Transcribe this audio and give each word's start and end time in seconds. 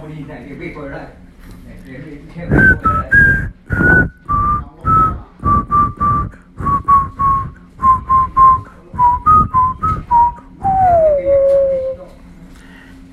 somebody 0.00 0.22
that 0.24 0.48
they 0.48 0.54
wait 0.56 0.74
for 0.74 0.88
a 0.88 0.90
ride. 0.90 1.12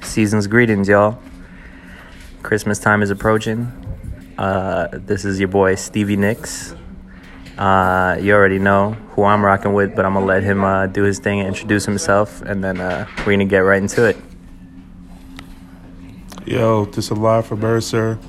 Season's 0.02 0.48
greetings, 0.48 0.88
y'all. 0.88 1.20
Christmas 2.44 2.80
time 2.80 3.02
is 3.02 3.10
approaching. 3.10 3.72
Uh, 4.38 4.88
this 4.92 5.24
is 5.24 5.40
your 5.40 5.48
boy 5.48 5.76
Stevie 5.76 6.18
Nicks. 6.18 6.76
Uh, 7.58 8.18
you 8.20 8.34
already 8.34 8.60
know 8.60 8.94
who 9.12 9.24
I'm 9.24 9.46
rocking 9.46 9.74
with, 9.74 9.96
but 9.96 10.06
I'm 10.06 10.16
gonna 10.16 10.26
let 10.26 10.44
him 10.44 10.64
uh, 10.64 10.88
do 10.88 11.04
his 11.04 11.20
thing 11.20 11.40
and 11.40 11.48
introduce 11.48 11.86
himself, 11.86 12.42
and 12.42 12.64
then 12.64 12.82
uh, 12.82 13.08
we're 13.20 13.34
gonna 13.34 13.46
get 13.46 13.60
right 13.60 13.82
into 13.82 14.06
it. 14.06 14.11
Yo, 16.52 16.84
this 16.84 17.10
is 17.10 17.18
live 17.18 17.46
from 17.46 17.62
Mercer. 17.62 18.20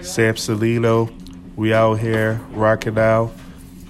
Sam 0.00 0.36
Salino. 0.36 1.12
We 1.56 1.74
out 1.74 1.94
here 1.94 2.40
rocking 2.52 2.96
out. 2.96 3.32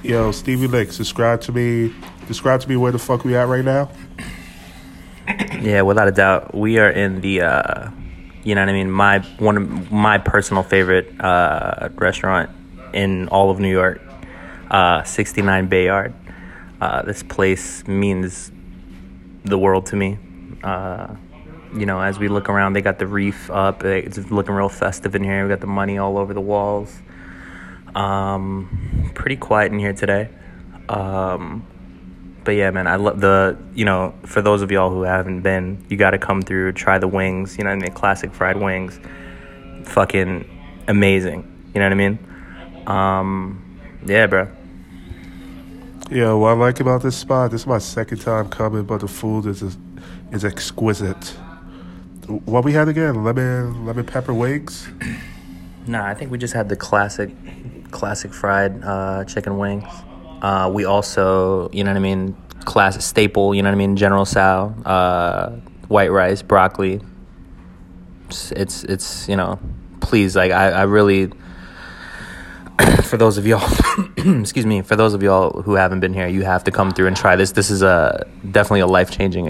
Yo, 0.03 0.33
Stevie 0.33 0.69
Nicks, 0.69 0.97
subscribe 0.97 1.43
to 1.43 1.53
me. 1.53 1.95
Describe 2.27 2.63
to 2.63 2.69
me 2.71 2.77
where 2.79 2.93
the 2.93 2.99
fuck 2.99 3.27
we 3.27 3.37
at 3.37 3.47
right 3.47 3.63
now. 3.63 3.91
Yeah, 5.61 5.83
without 5.83 6.09
a 6.09 6.13
doubt, 6.13 6.55
we 6.55 6.79
are 6.79 6.89
in 6.89 7.21
the, 7.21 7.43
uh, 7.43 7.91
you 8.43 8.55
know 8.55 8.63
what 8.63 8.71
I 8.71 8.73
mean. 8.73 8.91
My 8.91 9.19
one 9.39 9.57
of 9.59 9.93
my 9.93 10.17
personal 10.17 10.63
favorite 10.63 11.21
uh, 11.21 11.91
restaurant 11.97 12.49
in 12.95 13.29
all 13.29 13.51
of 13.51 13.61
New 13.61 13.71
York, 13.71 14.01
uh, 14.71 15.03
69 15.03 15.67
Bayard. 15.69 16.15
Uh, 16.81 17.03
this 17.03 17.23
place 17.23 17.87
means 17.87 18.51
the 19.45 19.59
world 19.59 19.85
to 19.87 19.97
me. 19.97 20.19
Uh, 20.63 21.17
you 21.75 21.87
know, 21.87 22.01
as 22.01 22.19
we 22.19 22.29
look 22.29 22.49
around, 22.49 22.75
they 22.75 22.81
got 22.81 22.99
the 22.99 23.07
reef 23.07 23.51
up. 23.51 23.85
It's 23.85 24.19
looking 24.31 24.55
real 24.55 24.69
festive 24.69 25.15
in 25.15 25.25
here. 25.25 25.43
We 25.43 25.49
got 25.49 25.61
the 25.61 25.67
money 25.67 25.99
all 25.99 26.19
over 26.19 26.33
the 26.33 26.41
walls. 26.41 26.95
Um, 27.95 29.11
pretty 29.15 29.37
quiet 29.37 29.73
in 29.73 29.79
here 29.79 29.93
today. 29.93 30.29
Um, 30.89 31.67
but 32.45 32.53
yeah, 32.53 32.71
man, 32.71 32.87
I 32.87 32.97
love 32.97 33.21
the, 33.21 33.57
you 33.75 33.85
know, 33.85 34.15
for 34.25 34.43
those 34.43 34.63
of 34.63 34.71
y'all 34.71 34.91
who 34.91 35.03
haven't 35.03 35.41
been, 35.41 35.85
you 35.89 35.97
got 35.97 36.11
to 36.11 36.19
come 36.19 36.43
through, 36.43 36.73
try 36.73 36.99
the 36.99 37.09
wings, 37.09 37.57
you 37.57 37.65
know 37.65 37.71
I 37.71 37.77
mean? 37.77 37.93
Classic 37.93 38.33
fried 38.33 38.61
wings. 38.61 39.01
Fucking 39.85 40.45
amazing. 40.89 41.71
You 41.75 41.81
know 41.81 41.87
what 41.87 41.93
I 41.93 41.97
mean? 41.97 42.19
Um, 42.87 43.81
yeah, 44.07 44.27
bro. 44.27 44.49
Yeah, 46.11 46.35
what 46.35 46.51
I 46.51 46.53
like 46.53 46.81
about 46.81 47.03
this 47.03 47.17
spot, 47.17 47.51
this 47.51 47.63
is 47.63 47.67
my 47.67 47.79
second 47.79 48.19
time 48.19 48.51
coming, 48.51 48.85
but 48.85 49.01
the 49.01 49.09
food 49.09 49.47
is 49.47 49.63
is 50.33 50.45
exquisite. 50.45 51.35
What 52.27 52.65
we 52.65 52.73
had 52.73 52.89
again? 52.89 53.23
Lemon 53.23 53.85
lemon 53.85 54.05
pepper 54.07 54.35
wings. 54.35 54.89
Nah, 55.87 56.07
I 56.07 56.15
think 56.15 56.31
we 56.31 56.39
just 56.39 56.55
had 56.55 56.71
the 56.71 56.77
classic, 56.77 57.31
classic 57.91 58.33
fried 58.33 58.83
uh, 58.83 59.25
chicken 59.25 59.59
wings. 59.59 59.85
Uh, 60.41 60.71
we 60.73 60.87
also, 60.87 61.69
you 61.73 61.85
know 61.85 61.91
what 61.91 61.99
I 61.99 62.01
mean, 62.01 62.35
classic 62.65 63.03
staple, 63.03 63.55
you 63.55 63.61
know 63.61 63.69
what 63.69 63.75
I 63.75 63.79
mean, 63.79 63.95
General 63.95 64.25
Tso, 64.25 64.75
uh, 64.87 65.51
white 65.89 66.11
rice, 66.11 66.41
broccoli. 66.41 67.03
It's, 68.29 68.51
it's, 68.53 68.85
it's, 68.85 69.29
you 69.29 69.37
know, 69.37 69.59
please, 70.01 70.35
like, 70.35 70.53
I, 70.53 70.71
I 70.71 70.83
really, 70.85 71.31
for 73.05 73.19
those 73.19 73.37
of 73.37 73.47
y'all, 73.47 73.69
excuse 74.17 74.65
me, 74.65 74.81
for 74.81 74.97
those 74.97 75.13
of 75.13 75.23
y'all 75.23 75.61
who 75.63 75.75
haven't 75.75 76.01
been 76.01 76.15
here, 76.15 76.29
you 76.29 76.45
have 76.45 76.65
to 76.65 76.71
come 76.71 76.93
through 76.93 77.09
and 77.09 77.17
try 77.17 77.37
this. 77.37 77.53
This 77.53 77.71
is 77.71 77.83
a 77.83 78.27
definitely 78.51 78.81
a 78.81 78.87
life 78.87 79.11
changing 79.11 79.49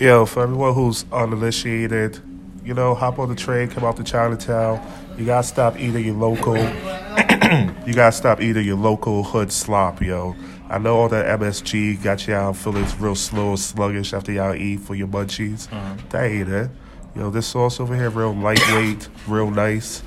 Yo, 0.00 0.24
for 0.24 0.44
everyone 0.44 0.72
who's 0.72 1.04
uninitiated, 1.12 2.18
you 2.64 2.72
know, 2.72 2.94
hop 2.94 3.18
on 3.18 3.28
the 3.28 3.34
train, 3.34 3.68
come 3.68 3.84
out 3.84 3.98
to 3.98 4.02
Chinatown. 4.02 4.80
You 5.18 5.26
gotta 5.26 5.46
stop 5.46 5.78
eating 5.78 6.06
your 6.06 6.14
local. 6.14 6.56
you 7.86 7.92
gotta 7.92 8.10
stop 8.10 8.40
eating 8.40 8.64
your 8.64 8.78
local 8.78 9.22
hood 9.22 9.52
slop, 9.52 10.00
yo. 10.00 10.34
I 10.70 10.78
know 10.78 10.96
all 10.96 11.10
that 11.10 11.38
MSG 11.38 12.02
got 12.02 12.26
y'all 12.26 12.54
feeling 12.54 12.86
real 12.98 13.14
slow 13.14 13.50
and 13.50 13.58
sluggish 13.58 14.14
after 14.14 14.32
y'all 14.32 14.54
eat 14.54 14.80
for 14.80 14.94
your 14.94 15.06
munchies. 15.06 15.70
Uh-huh. 15.70 15.96
That 16.08 16.24
ain't 16.30 16.48
it. 16.48 16.70
Yo, 17.14 17.28
this 17.28 17.48
sauce 17.48 17.78
over 17.78 17.94
here, 17.94 18.08
real 18.08 18.34
lightweight, 18.34 19.06
real 19.28 19.50
nice. 19.50 20.02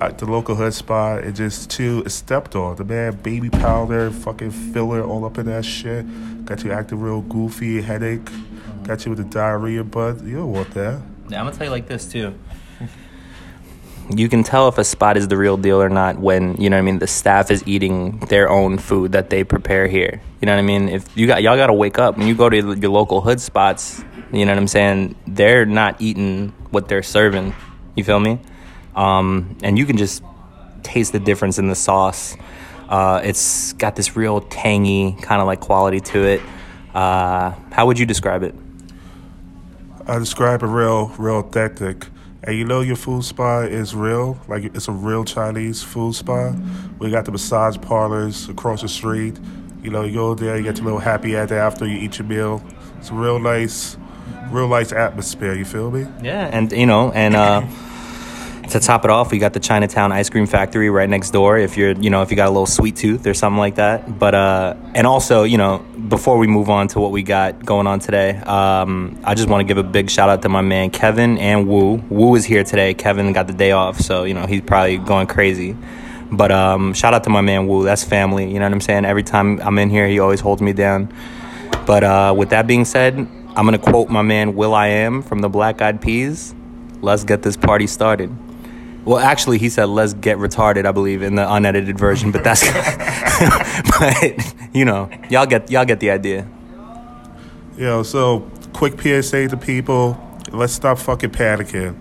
At 0.00 0.16
the 0.16 0.24
local 0.24 0.54
hood 0.54 0.72
spot, 0.72 1.24
it 1.24 1.32
just 1.32 1.68
too 1.68 2.02
it's 2.06 2.14
stepped 2.14 2.56
on. 2.56 2.76
The 2.76 2.84
man, 2.84 3.16
baby 3.16 3.50
powder, 3.50 4.10
fucking 4.10 4.50
filler 4.50 5.04
all 5.04 5.26
up 5.26 5.36
in 5.36 5.44
that 5.44 5.66
shit. 5.66 6.06
Got 6.46 6.64
you 6.64 6.72
acting 6.72 7.00
real 7.00 7.20
goofy, 7.20 7.82
headache. 7.82 8.26
Got 8.84 9.04
you 9.04 9.10
with 9.10 9.18
the 9.18 9.24
diarrhea, 9.24 9.84
but 9.84 10.22
you 10.22 10.36
don't 10.36 10.52
want 10.52 10.70
that. 10.72 11.00
Yeah, 11.28 11.40
I'm 11.40 11.46
gonna 11.46 11.56
tell 11.56 11.66
you 11.66 11.70
like 11.70 11.86
this 11.86 12.06
too. 12.10 12.34
You 14.12 14.28
can 14.28 14.42
tell 14.42 14.66
if 14.66 14.76
a 14.76 14.82
spot 14.82 15.16
is 15.16 15.28
the 15.28 15.36
real 15.36 15.56
deal 15.56 15.80
or 15.80 15.88
not 15.88 16.18
when 16.18 16.60
you 16.60 16.68
know 16.68 16.76
what 16.76 16.80
I 16.80 16.82
mean. 16.82 16.98
The 16.98 17.06
staff 17.06 17.50
is 17.50 17.62
eating 17.64 18.18
their 18.20 18.50
own 18.50 18.78
food 18.78 19.12
that 19.12 19.30
they 19.30 19.44
prepare 19.44 19.86
here. 19.86 20.20
You 20.40 20.46
know 20.46 20.52
what 20.52 20.58
I 20.58 20.62
mean. 20.62 20.88
If 20.88 21.16
you 21.16 21.28
got 21.28 21.44
y'all 21.44 21.56
got 21.56 21.68
to 21.68 21.72
wake 21.72 21.98
up 21.98 22.18
when 22.18 22.26
you 22.26 22.34
go 22.34 22.48
to 22.48 22.56
your 22.56 22.90
local 22.90 23.20
hood 23.20 23.40
spots. 23.40 24.02
You 24.32 24.44
know 24.46 24.52
what 24.52 24.58
I'm 24.58 24.66
saying. 24.66 25.14
They're 25.28 25.64
not 25.64 26.00
eating 26.00 26.48
what 26.70 26.88
they're 26.88 27.04
serving. 27.04 27.54
You 27.94 28.02
feel 28.02 28.18
me? 28.18 28.40
Um, 28.96 29.56
and 29.62 29.78
you 29.78 29.86
can 29.86 29.96
just 29.96 30.24
taste 30.82 31.12
the 31.12 31.20
difference 31.20 31.58
in 31.58 31.68
the 31.68 31.76
sauce. 31.76 32.36
Uh, 32.88 33.20
it's 33.22 33.74
got 33.74 33.94
this 33.94 34.16
real 34.16 34.40
tangy 34.40 35.16
kind 35.22 35.40
of 35.40 35.46
like 35.46 35.60
quality 35.60 36.00
to 36.00 36.24
it. 36.24 36.42
Uh, 36.94 37.52
how 37.70 37.86
would 37.86 37.98
you 37.98 38.06
describe 38.06 38.42
it? 38.42 38.54
I 40.06 40.18
describe 40.18 40.62
it 40.62 40.66
real, 40.66 41.08
real 41.18 41.40
authentic. 41.40 42.06
And 42.42 42.56
you 42.56 42.64
know 42.64 42.80
your 42.80 42.96
food 42.96 43.24
spot 43.24 43.66
is 43.66 43.94
real, 43.94 44.38
like 44.48 44.64
it's 44.64 44.88
a 44.88 44.92
real 44.92 45.24
Chinese 45.24 45.82
food 45.82 46.14
spot. 46.14 46.54
We 46.98 47.10
got 47.10 47.26
the 47.26 47.32
massage 47.32 47.76
parlors 47.78 48.48
across 48.48 48.80
the 48.80 48.88
street. 48.88 49.38
You 49.82 49.90
know, 49.90 50.04
you 50.04 50.14
go 50.14 50.34
there, 50.34 50.56
you 50.56 50.62
get 50.62 50.76
your 50.76 50.86
little 50.86 51.00
happy 51.00 51.36
at 51.36 51.52
after 51.52 51.86
you 51.86 51.98
eat 51.98 52.18
your 52.18 52.26
meal. 52.26 52.62
It's 52.98 53.10
a 53.10 53.14
real 53.14 53.38
nice, 53.38 53.98
real 54.50 54.68
nice 54.68 54.92
atmosphere. 54.92 55.54
You 55.54 55.66
feel 55.66 55.90
me? 55.90 56.06
Yeah, 56.22 56.48
and 56.50 56.72
you 56.72 56.86
know, 56.86 57.12
and 57.12 57.36
uh, 57.36 57.66
to 58.70 58.80
top 58.80 59.04
it 59.04 59.10
off, 59.10 59.30
we 59.30 59.38
got 59.38 59.52
the 59.52 59.60
Chinatown 59.60 60.12
Ice 60.12 60.30
Cream 60.30 60.46
Factory 60.46 60.90
right 60.90 61.08
next 61.08 61.30
door. 61.30 61.58
If 61.58 61.76
you're, 61.76 61.92
you 61.92 62.10
know, 62.10 62.22
if 62.22 62.30
you 62.30 62.36
got 62.36 62.48
a 62.48 62.50
little 62.50 62.66
sweet 62.66 62.96
tooth 62.96 63.26
or 63.26 63.34
something 63.34 63.58
like 63.58 63.76
that. 63.76 64.18
But 64.18 64.34
uh, 64.34 64.76
and 64.94 65.06
also, 65.06 65.44
you 65.44 65.58
know, 65.58 65.78
before 66.08 66.38
we 66.38 66.46
move 66.46 66.70
on 66.70 66.88
to 66.88 67.00
what 67.00 67.10
we 67.10 67.22
got 67.22 67.64
going 67.64 67.86
on 67.86 68.00
today, 68.00 68.36
um, 68.36 69.20
I 69.24 69.34
just 69.34 69.48
want 69.48 69.60
to 69.60 69.64
give 69.64 69.78
a 69.78 69.88
big 69.88 70.10
shout 70.10 70.28
out 70.28 70.42
to 70.42 70.48
my 70.48 70.60
man 70.60 70.90
Kevin 70.90 71.38
and 71.38 71.68
Wu. 71.68 72.02
Wu 72.08 72.34
is 72.34 72.44
here 72.44 72.64
today. 72.64 72.94
Kevin 72.94 73.32
got 73.32 73.46
the 73.46 73.52
day 73.52 73.72
off, 73.72 74.00
so 74.00 74.24
you 74.24 74.34
know 74.34 74.46
he's 74.46 74.62
probably 74.62 74.98
going 74.98 75.26
crazy. 75.26 75.76
But 76.32 76.52
um, 76.52 76.94
shout 76.94 77.14
out 77.14 77.24
to 77.24 77.30
my 77.30 77.40
man 77.40 77.66
Wu. 77.66 77.84
That's 77.84 78.04
family. 78.04 78.52
You 78.52 78.58
know 78.58 78.66
what 78.66 78.72
I'm 78.72 78.80
saying? 78.80 79.04
Every 79.04 79.24
time 79.24 79.60
I'm 79.62 79.78
in 79.78 79.90
here, 79.90 80.06
he 80.06 80.20
always 80.20 80.40
holds 80.40 80.62
me 80.62 80.72
down. 80.72 81.12
But 81.86 82.04
uh, 82.04 82.34
with 82.36 82.50
that 82.50 82.66
being 82.66 82.84
said, 82.84 83.14
I'm 83.16 83.64
gonna 83.64 83.78
quote 83.78 84.08
my 84.08 84.22
man 84.22 84.54
Will 84.54 84.74
I 84.74 84.88
Am 84.88 85.22
from 85.22 85.40
the 85.40 85.48
Black 85.48 85.82
Eyed 85.82 86.00
Peas. 86.00 86.54
Let's 87.02 87.24
get 87.24 87.42
this 87.42 87.56
party 87.56 87.86
started. 87.86 88.30
Well, 89.04 89.18
actually, 89.18 89.58
he 89.58 89.68
said 89.70 89.86
"Let's 89.86 90.12
get 90.12 90.36
retarded." 90.38 90.86
I 90.86 90.92
believe 90.92 91.22
in 91.22 91.34
the 91.34 91.52
unedited 91.52 91.98
version, 91.98 92.32
but 92.32 92.44
that's. 92.44 92.62
but 93.98 94.54
you 94.74 94.84
know, 94.84 95.08
y'all 95.30 95.46
get 95.46 95.70
y'all 95.70 95.84
get 95.84 96.00
the 96.00 96.10
idea. 96.10 96.46
Yo, 97.76 98.02
so 98.02 98.40
quick 98.72 99.00
PSA 99.00 99.48
to 99.48 99.56
people: 99.56 100.20
Let's 100.52 100.72
stop 100.72 100.98
fucking 100.98 101.30
panicking. 101.30 101.96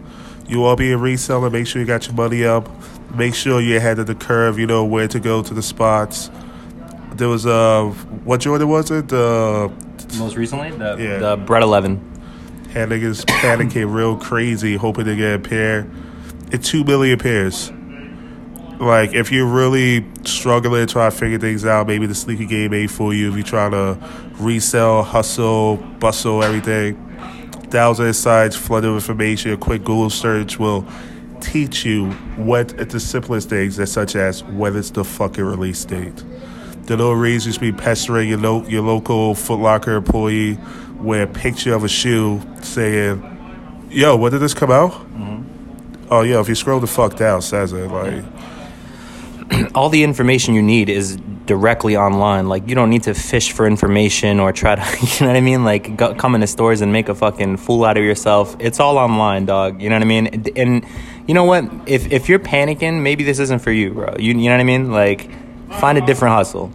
You 0.48 0.64
all 0.66 0.76
be 0.76 0.92
a 0.92 0.98
reseller. 0.98 1.52
Make 1.52 1.68
sure 1.68 1.80
you 1.82 1.86
got 1.88 2.06
your 2.08 2.16
money 2.16 2.44
up. 2.44 2.68
Make 3.16 3.34
sure 3.34 3.62
you're 3.62 3.78
ahead 3.78 4.00
of 4.00 4.08
the 4.08 4.16
curve. 4.16 4.60
You 4.60 4.68
know 4.68 4.84
where 4.84 5.08
to 5.08 5.20
go 5.20 5.42
to 5.42 5.54
the 5.54 5.62
spots. 5.64 6.30
There 7.14 7.30
was 7.30 7.46
a 7.46 7.52
uh, 7.52 7.90
what 8.26 8.42
Jordan 8.42 8.68
was 8.68 8.92
it? 8.92 9.08
The 9.08 9.72
Most 10.18 10.36
recently, 10.36 10.72
the 10.72 10.98
Yeah. 11.00 11.18
the 11.20 11.38
Bred 11.38 11.64
Eleven. 11.64 12.02
had 12.74 12.90
niggas 12.90 13.26
panicking 13.26 13.94
real 13.94 14.18
crazy, 14.18 14.76
hoping 14.76 15.06
to 15.06 15.16
get 15.16 15.36
a 15.36 15.40
pair. 15.40 15.88
It's 16.52 16.70
two 16.70 16.84
million 16.84 17.20
pairs. 17.20 17.72
Like, 18.80 19.14
if 19.14 19.32
you're 19.32 19.46
really 19.46 20.06
struggling, 20.26 20.88
trying 20.88 21.12
to 21.12 21.18
figure 21.18 21.38
things 21.38 21.66
out, 21.66 21.86
maybe 21.86 22.06
the 22.06 22.16
sneaker 22.16 22.46
game 22.46 22.74
ain't 22.74 22.92
for 22.92 23.14
you. 23.14 23.30
If 23.30 23.36
you're 23.36 23.44
trying 23.44 23.72
to 23.72 24.00
resell, 24.40 25.04
hustle, 25.04 25.78
bustle, 26.00 26.44
everything, 26.44 26.96
thousand 27.70 28.14
sites, 28.14 28.56
flood 28.56 28.86
of 28.86 28.96
information, 28.96 29.52
a 29.52 29.58
quick 29.58 29.84
Google 29.84 30.10
search 30.10 30.58
will 30.58 30.88
teach 31.42 31.86
you 31.86 32.12
what 32.38 32.74
at 32.80 32.90
the 32.90 33.00
simplest 33.00 33.50
things, 33.50 33.92
such 33.92 34.16
as 34.16 34.44
when 34.46 34.76
it's 34.76 34.92
the 34.92 35.04
fucking 35.04 35.44
release 35.44 35.84
date. 35.86 36.24
The 36.84 36.98
no 36.98 37.12
reason 37.12 37.52
to 37.52 37.60
be 37.60 37.72
pestering 37.72 38.30
your, 38.30 38.40
lo- 38.40 38.66
your 38.66 38.82
local 38.82 39.36
Foot 39.36 39.60
Locker 39.60 39.96
employee 39.96 40.58
with 40.96 41.30
a 41.30 41.32
picture 41.32 41.74
of 41.74 41.84
a 41.84 41.88
shoe 41.88 42.42
saying, 42.62 43.88
"Yo, 43.90 44.16
when 44.16 44.32
did 44.32 44.40
this 44.40 44.54
come 44.54 44.72
out?" 44.72 44.92
Mm-hmm. 44.92 45.29
Oh 46.12 46.22
yeah, 46.22 46.40
if 46.40 46.50
you 46.50 46.56
scroll 46.56 46.80
the 46.80 46.88
fuck 46.88 47.16
down, 47.16 47.42
says 47.42 47.72
it 47.72 47.88
like 47.88 48.24
all 49.76 49.90
the 49.90 50.04
information 50.04 50.54
you 50.54 50.62
need 50.62 50.90
is 50.90 51.18
directly 51.46 51.96
online. 51.96 52.48
Like 52.48 52.68
you 52.68 52.76
don't 52.76 52.90
need 52.90 53.04
to 53.04 53.14
fish 53.14 53.52
for 53.52 53.68
information 53.68 54.40
or 54.40 54.52
try 54.52 54.76
to, 54.76 54.82
you 55.02 55.26
know 55.26 55.28
what 55.28 55.38
I 55.38 55.42
mean? 55.42 55.64
Like 55.64 55.96
go, 55.96 56.14
come 56.16 56.36
into 56.36 56.48
stores 56.48 56.82
and 56.82 56.92
make 56.92 57.10
a 57.10 57.16
fucking 57.16 57.58
fool 57.58 57.86
out 57.86 57.98
of 57.98 58.04
yourself. 58.04 58.56
It's 58.60 58.80
all 58.80 58.98
online, 58.98 59.46
dog. 59.46 59.82
You 59.82 59.90
know 59.90 59.96
what 59.96 60.04
I 60.04 60.06
mean? 60.06 60.28
And 60.56 60.86
you 61.28 61.34
know 61.34 61.44
what? 61.44 61.66
If 61.86 62.12
if 62.12 62.30
you're 62.30 62.40
panicking, 62.40 63.02
maybe 63.02 63.24
this 63.24 63.40
isn't 63.40 63.60
for 63.60 63.72
you, 63.72 63.94
bro. 63.94 64.16
You 64.20 64.34
you 64.34 64.50
know 64.50 64.56
what 64.56 64.62
I 64.62 64.64
mean? 64.64 64.92
Like 64.92 65.30
find 65.80 65.98
a 65.98 66.06
different 66.06 66.34
hustle. 66.36 66.72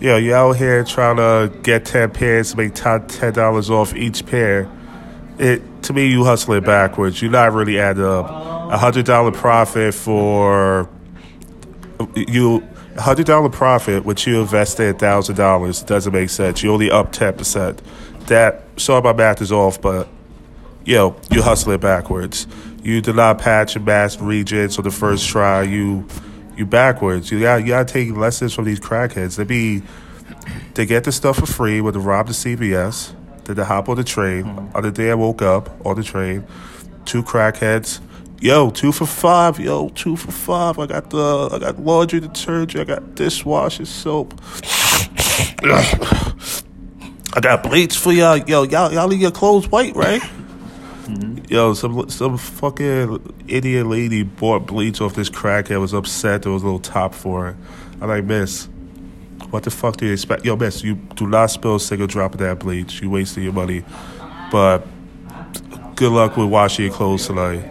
Yo, 0.00 0.16
you 0.16 0.34
out 0.34 0.56
here 0.56 0.84
trying 0.84 1.16
to 1.16 1.50
get 1.62 1.84
10 1.84 2.10
pairs 2.10 2.50
to 2.50 2.56
make 2.56 2.74
top 2.74 3.02
$10 3.02 3.70
off 3.70 3.94
each 3.94 4.26
pair. 4.26 4.68
It 5.38 5.62
To 5.84 5.92
me, 5.92 6.06
you 6.06 6.24
hustle 6.24 6.54
it 6.54 6.64
backwards. 6.64 7.20
You're 7.20 7.30
not 7.30 7.52
really 7.52 7.78
adding 7.78 8.04
up. 8.04 8.28
A 8.28 8.78
$100 8.78 9.34
profit 9.34 9.92
for 9.94 10.88
you. 12.14 12.56
A 12.96 13.00
$100 13.00 13.52
profit, 13.52 14.04
which 14.04 14.26
you 14.26 14.40
invested 14.40 14.94
a 14.94 14.98
$1,000, 14.98 15.86
doesn't 15.86 16.12
make 16.12 16.30
sense. 16.30 16.62
You 16.62 16.72
only 16.72 16.90
up 16.90 17.12
10%. 17.12 17.80
That, 18.26 18.62
sorry, 18.76 19.02
my 19.02 19.12
math 19.12 19.42
is 19.42 19.52
off, 19.52 19.80
but 19.80 20.08
yo, 20.84 21.16
you 21.30 21.42
hustle 21.42 21.72
it 21.72 21.80
backwards. 21.80 22.46
You 22.82 23.00
did 23.00 23.16
not 23.16 23.38
patch 23.38 23.76
and 23.76 23.84
mask 23.84 24.20
regents 24.22 24.78
on 24.78 24.84
the 24.84 24.90
first 24.90 25.28
try. 25.28 25.62
You 25.62 26.06
you 26.56 26.66
backwards. 26.66 27.30
You 27.30 27.40
got 27.40 27.62
you 27.62 27.68
gotta 27.68 27.90
take 27.90 28.14
lessons 28.14 28.54
from 28.54 28.64
these 28.64 28.80
crackheads. 28.80 29.36
They 29.36 29.44
be 29.44 29.82
they 30.74 30.86
get 30.86 31.04
the 31.04 31.12
stuff 31.12 31.38
for 31.38 31.46
free 31.46 31.80
when 31.80 31.94
they 31.94 32.00
rob 32.00 32.26
the 32.26 32.32
CVS. 32.32 33.14
Then 33.44 33.56
they 33.56 33.64
hop 33.64 33.88
on 33.88 33.96
the 33.96 34.04
train. 34.04 34.44
Mm-hmm. 34.44 34.76
On 34.76 34.82
the 34.82 34.90
day 34.90 35.10
I 35.10 35.14
woke 35.14 35.42
up 35.42 35.68
on 35.86 35.96
the 35.96 36.02
train, 36.02 36.46
two 37.04 37.22
crackheads. 37.22 38.00
Yo, 38.40 38.70
two 38.70 38.92
for 38.92 39.06
five. 39.06 39.58
Yo, 39.58 39.88
two 39.90 40.16
for 40.16 40.30
five. 40.30 40.78
I 40.78 40.86
got 40.86 41.10
the 41.10 41.48
I 41.52 41.58
got 41.58 41.78
laundry 41.78 42.20
detergent. 42.20 42.80
I 42.80 42.84
got 42.84 43.14
dishwasher 43.14 43.86
soap. 43.86 44.34
I 45.62 47.40
got 47.40 47.62
bleach 47.62 47.96
for 47.96 48.12
y'all. 48.12 48.36
Yo, 48.36 48.64
y'all 48.64 48.92
y'all 48.92 49.08
leave 49.08 49.20
your 49.20 49.30
clothes 49.30 49.68
white, 49.68 49.94
right? 49.96 50.20
Mm-hmm. 50.20 51.44
Yo, 51.48 51.74
some 51.74 52.08
some 52.08 52.38
fucking 52.38 53.34
idiot 53.48 53.86
lady 53.86 54.22
bought 54.22 54.66
bleach 54.66 55.00
off 55.00 55.14
this 55.14 55.30
crackhead. 55.30 55.80
Was 55.80 55.94
upset. 55.94 56.42
There 56.42 56.52
was 56.52 56.62
a 56.62 56.66
little 56.66 56.80
top 56.80 57.14
for 57.14 57.48
it. 57.48 57.56
I'm 58.00 58.08
like, 58.08 58.24
Miss, 58.24 58.68
what 59.54 59.62
the 59.62 59.70
fuck 59.70 59.96
do 59.96 60.04
you 60.04 60.12
expect? 60.12 60.44
Yo, 60.44 60.56
Miss, 60.56 60.82
you 60.82 60.96
do 61.14 61.28
not 61.28 61.46
spill 61.46 61.76
a 61.76 61.80
single 61.80 62.08
drop 62.08 62.32
of 62.32 62.40
that 62.40 62.58
bleach. 62.58 63.00
You 63.00 63.08
wasted 63.08 63.44
your 63.44 63.52
money. 63.52 63.84
But 64.50 64.84
good 65.94 66.10
luck 66.10 66.36
with 66.36 66.48
washing 66.48 66.86
your 66.86 66.92
clothes 66.92 67.28
tonight. 67.28 67.62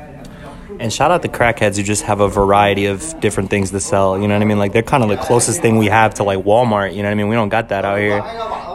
And 0.80 0.94
shout 0.94 1.12
out 1.12 1.24
the 1.24 1.28
crackheads 1.28 1.76
who 1.76 1.84
just 1.84 2.04
have 2.04 2.22
a 2.22 2.30
variety 2.30 2.86
of 2.86 3.20
different 3.20 3.50
things 3.50 3.72
to 3.72 3.82
sell. 3.82 4.18
You 4.18 4.30
know 4.30 4.34
what 4.34 4.42
I 4.42 4.46
mean? 4.46 4.60
Like 4.60 4.72
they're 4.72 4.82
kind 4.82 5.04
of 5.04 5.10
the 5.10 5.18
closest 5.18 5.62
thing 5.62 5.76
we 5.76 5.88
have 5.88 6.14
to 6.14 6.24
like 6.24 6.40
Walmart. 6.46 6.96
You 6.96 7.04
know 7.04 7.10
what 7.10 7.12
I 7.12 7.16
mean? 7.16 7.28
We 7.28 7.36
don't 7.36 7.50
got 7.50 7.68
that 7.68 7.84
out 7.84 8.00
here 8.00 8.24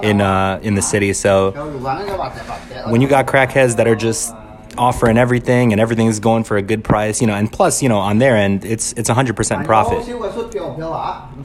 in 0.03 0.21
uh, 0.21 0.61
in 0.63 0.75
the 0.75 0.83
city. 0.83 1.15
So 1.15 1.53
when 2.91 3.01
you 3.01 3.09
got 3.09 3.27
crackheads 3.27 3.77
that 3.77 3.89
are 3.89 3.97
just 3.97 4.35
offering 4.79 5.19
everything 5.19 5.73
and 5.73 5.81
everything's 5.81 6.21
going 6.21 6.45
for 6.45 6.57
a 6.57 6.63
good 6.63 6.85
price, 6.85 7.21
you 7.21 7.27
know, 7.27 7.35
and 7.35 7.53
plus, 7.53 7.83
you 7.83 7.89
know, 7.89 7.99
on 7.99 8.19
their 8.19 8.37
end, 8.37 8.65
it's 8.65 8.93
it's 8.93 9.11
100% 9.11 9.65
profit. 9.65 9.99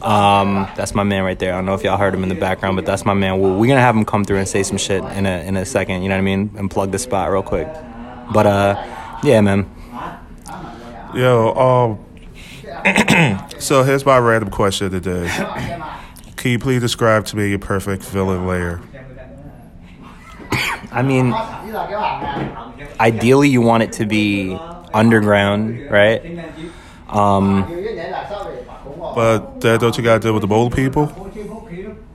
Um, 0.01 0.67
that's 0.75 0.93
my 0.95 1.03
man 1.03 1.23
right 1.23 1.37
there. 1.37 1.53
I 1.53 1.57
don't 1.57 1.65
know 1.65 1.73
if 1.73 1.83
y'all 1.83 1.97
heard 1.97 2.13
him 2.13 2.23
in 2.23 2.29
the 2.29 2.35
background, 2.35 2.75
but 2.75 2.85
that's 2.85 3.05
my 3.05 3.13
man. 3.13 3.39
We're, 3.39 3.57
we're 3.57 3.67
gonna 3.67 3.81
have 3.81 3.95
him 3.95 4.05
come 4.05 4.23
through 4.23 4.37
and 4.37 4.47
say 4.47 4.63
some 4.63 4.77
shit 4.77 5.03
in 5.03 5.25
a 5.25 5.45
in 5.45 5.57
a 5.57 5.65
second. 5.65 6.03
You 6.03 6.09
know 6.09 6.15
what 6.15 6.19
I 6.19 6.23
mean? 6.23 6.51
And 6.57 6.69
plug 6.69 6.91
the 6.91 6.99
spot 6.99 7.31
real 7.31 7.43
quick. 7.43 7.67
But 8.33 8.45
uh, 8.45 9.19
yeah, 9.23 9.41
man. 9.41 9.69
Yo, 11.15 11.53
um, 11.53 11.99
so 13.59 13.83
here's 13.83 14.05
my 14.05 14.17
random 14.17 14.49
question 14.49 14.89
today. 14.89 15.27
Can 16.37 16.51
you 16.51 16.59
please 16.59 16.81
describe 16.81 17.25
to 17.27 17.37
me 17.37 17.49
your 17.49 17.59
perfect 17.59 18.03
villain 18.03 18.47
layer? 18.47 18.81
I 20.93 21.01
mean, 21.01 21.33
ideally, 22.99 23.49
you 23.49 23.61
want 23.61 23.83
it 23.83 23.91
to 23.93 24.05
be 24.05 24.57
underground, 24.93 25.89
right? 25.89 26.21
Um, 27.09 27.65
But 29.15 29.61
then 29.61 29.79
don't 29.79 29.97
you 29.97 30.03
gotta 30.03 30.19
deal 30.19 30.33
with 30.33 30.41
the 30.41 30.47
mole 30.47 30.69
people? 30.69 31.11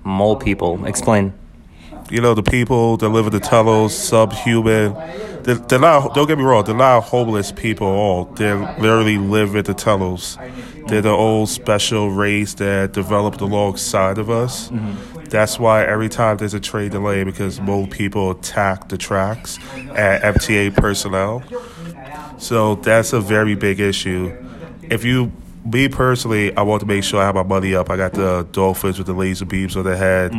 mole 0.05 0.37
people. 0.37 0.85
Explain. 0.87 1.33
You 2.11 2.23
know, 2.23 2.33
the 2.35 2.43
people 2.43 2.97
that 2.97 3.09
live 3.11 3.27
in 3.27 3.33
the 3.33 3.41
tunnels, 3.41 3.95
subhuman. 3.95 4.95
They're, 5.43 5.57
they're 5.57 5.79
not, 5.79 6.15
don't 6.15 6.27
get 6.27 6.39
me 6.39 6.45
wrong, 6.45 6.65
they're 6.65 6.75
not 6.75 7.03
homeless 7.03 7.53
people 7.53 7.87
at 7.87 7.95
all. 7.95 8.25
They 8.25 8.53
literally 8.55 9.19
live 9.19 9.55
in 9.55 9.65
the 9.65 9.75
tunnels. 9.75 10.39
They're 10.87 11.03
the 11.03 11.11
old 11.11 11.51
special 11.51 12.11
race 12.11 12.55
that 12.55 12.93
developed 12.93 13.41
alongside 13.43 14.17
of 14.19 14.31
us. 14.31 14.71
That's 15.31 15.59
why 15.59 15.85
every 15.85 16.09
time 16.09 16.39
there's 16.39 16.55
a 16.55 16.61
train 16.61 16.91
delay, 16.91 17.25
because 17.25 17.61
mole 17.61 17.87
people 17.87 18.31
attack 18.31 18.89
the 18.89 18.99
tracks 18.99 19.59
at 19.91 20.23
MTA 20.23 20.75
personnel. 20.75 21.43
So 22.39 22.77
that's 22.77 23.13
a 23.13 23.21
very 23.21 23.55
big 23.55 23.81
issue. 23.81 24.35
If 24.83 25.05
you, 25.05 25.33
me 25.65 25.89
personally, 25.89 26.57
I 26.57 26.63
want 26.63 26.81
to 26.81 26.87
make 26.87 27.05
sure 27.05 27.21
I 27.21 27.27
have 27.27 27.35
my 27.35 27.43
money 27.43 27.75
up. 27.75 27.91
I 27.91 27.97
got 27.97 28.13
the 28.13 28.47
dolphins 28.53 28.97
with 28.99 29.07
the 29.07 29.13
laser 29.13 29.45
beams 29.45 29.77
on 29.77 29.85
their 29.85 29.97
head. 29.97 30.33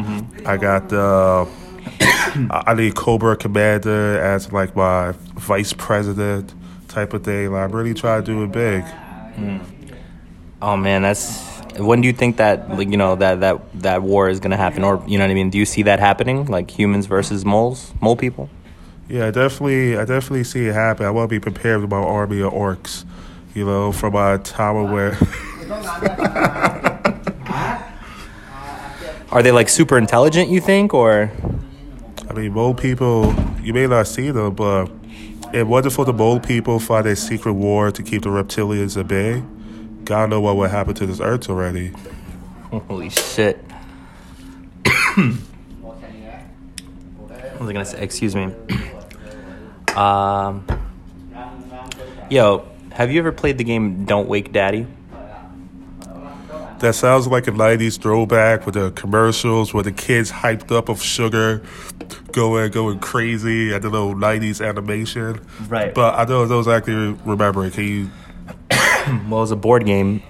I 0.45 0.57
got 0.57 0.89
the. 0.89 1.47
I 2.51 2.73
need 2.75 2.95
Cobra 2.95 3.35
Commander 3.35 4.21
as 4.21 4.51
like 4.51 4.75
my 4.75 5.13
vice 5.35 5.73
president 5.73 6.53
type 6.87 7.13
of 7.13 7.23
thing. 7.23 7.51
Like, 7.51 7.63
I'm 7.65 7.71
really 7.71 7.93
trying 7.93 8.23
to 8.23 8.31
do 8.31 8.43
it 8.43 8.51
big. 8.51 8.83
Oh 10.61 10.77
man, 10.77 11.01
that's. 11.01 11.48
When 11.77 12.01
do 12.01 12.07
you 12.07 12.13
think 12.13 12.37
that 12.37 12.69
like, 12.69 12.89
you 12.89 12.97
know 12.97 13.15
that 13.15 13.41
that 13.41 13.81
that 13.81 14.01
war 14.01 14.29
is 14.29 14.39
gonna 14.39 14.57
happen, 14.57 14.83
or 14.83 15.03
you 15.07 15.17
know 15.17 15.25
what 15.25 15.31
I 15.31 15.35
mean? 15.35 15.49
Do 15.49 15.57
you 15.57 15.65
see 15.65 15.83
that 15.83 15.99
happening, 15.99 16.45
like 16.45 16.71
humans 16.71 17.05
versus 17.05 17.45
moles, 17.45 17.93
mole 18.01 18.15
people? 18.15 18.49
Yeah, 19.07 19.27
I 19.27 19.31
definitely, 19.31 19.97
I 19.97 20.05
definitely 20.05 20.43
see 20.43 20.67
it 20.67 20.73
happen. 20.73 21.05
I 21.05 21.09
want 21.09 21.29
to 21.29 21.35
be 21.35 21.39
prepared 21.39 21.81
with 21.81 21.89
my 21.89 21.97
army 21.97 22.41
of 22.41 22.53
orcs. 22.53 23.05
You 23.55 23.65
know, 23.65 23.91
from 23.91 24.13
my 24.13 24.37
tower 24.37 24.83
where. 24.83 25.17
Are 29.31 29.43
they 29.43 29.51
like 29.51 29.69
super 29.69 29.97
intelligent? 29.97 30.49
You 30.49 30.59
think, 30.59 30.93
or 30.93 31.31
I 32.29 32.33
mean, 32.33 32.53
mole 32.53 32.73
people, 32.73 33.33
you 33.61 33.73
may 33.73 33.87
not 33.87 34.07
see 34.07 34.31
them, 34.31 34.55
but 34.55 34.89
it 35.53 35.65
wasn't 35.65 35.93
for 35.93 36.05
the 36.05 36.13
mole 36.13 36.39
people 36.39 36.79
find 36.79 37.07
a 37.07 37.15
secret 37.15 37.53
war 37.53 37.91
to 37.91 38.03
keep 38.03 38.23
the 38.23 38.29
reptilians 38.29 38.99
at 38.99 39.07
bay. 39.07 39.43
God 40.09 40.31
know 40.31 40.41
what 40.41 40.57
would 40.57 40.71
happen 40.71 40.95
to 40.95 41.05
this 41.05 41.19
earth 41.19 41.51
already. 41.51 41.93
holy 42.71 43.11
shit? 43.11 43.57
what 45.13 45.35
was 47.59 47.71
gonna 47.71 47.85
say? 47.85 48.01
Excuse 48.01 48.35
me. 48.35 48.51
Um, 49.95 50.65
yo, 52.27 52.65
have 52.91 53.11
you 53.11 53.19
ever 53.19 53.31
played 53.31 53.59
the 53.59 53.63
game 53.63 54.05
Don't 54.05 54.27
Wake 54.27 54.51
Daddy? 54.51 54.87
That 56.79 56.95
sounds 56.95 57.27
like 57.27 57.47
a 57.47 57.51
90s 57.51 58.01
throwback 58.01 58.65
with 58.65 58.73
the 58.73 58.89
commercials 58.89 59.75
where 59.75 59.83
the 59.83 59.91
kids 59.91 60.31
hyped 60.31 60.71
up 60.75 60.89
of 60.89 61.03
sugar 61.03 61.61
going 62.31 62.71
going 62.71 62.97
crazy 62.97 63.75
at 63.75 63.83
the 63.83 63.89
little 63.89 64.15
90s 64.15 64.65
animation. 64.67 65.39
Right. 65.67 65.93
But 65.93 66.15
I 66.15 66.25
don't, 66.25 66.49
don't 66.49 66.59
exactly 66.59 66.95
remember 66.95 67.63
it. 67.67 67.73
Can 67.73 67.83
you 67.83 68.09
Well, 69.29 69.39
it 69.39 69.41
was 69.41 69.51
a 69.51 69.55
board 69.55 69.85
game, 69.85 70.23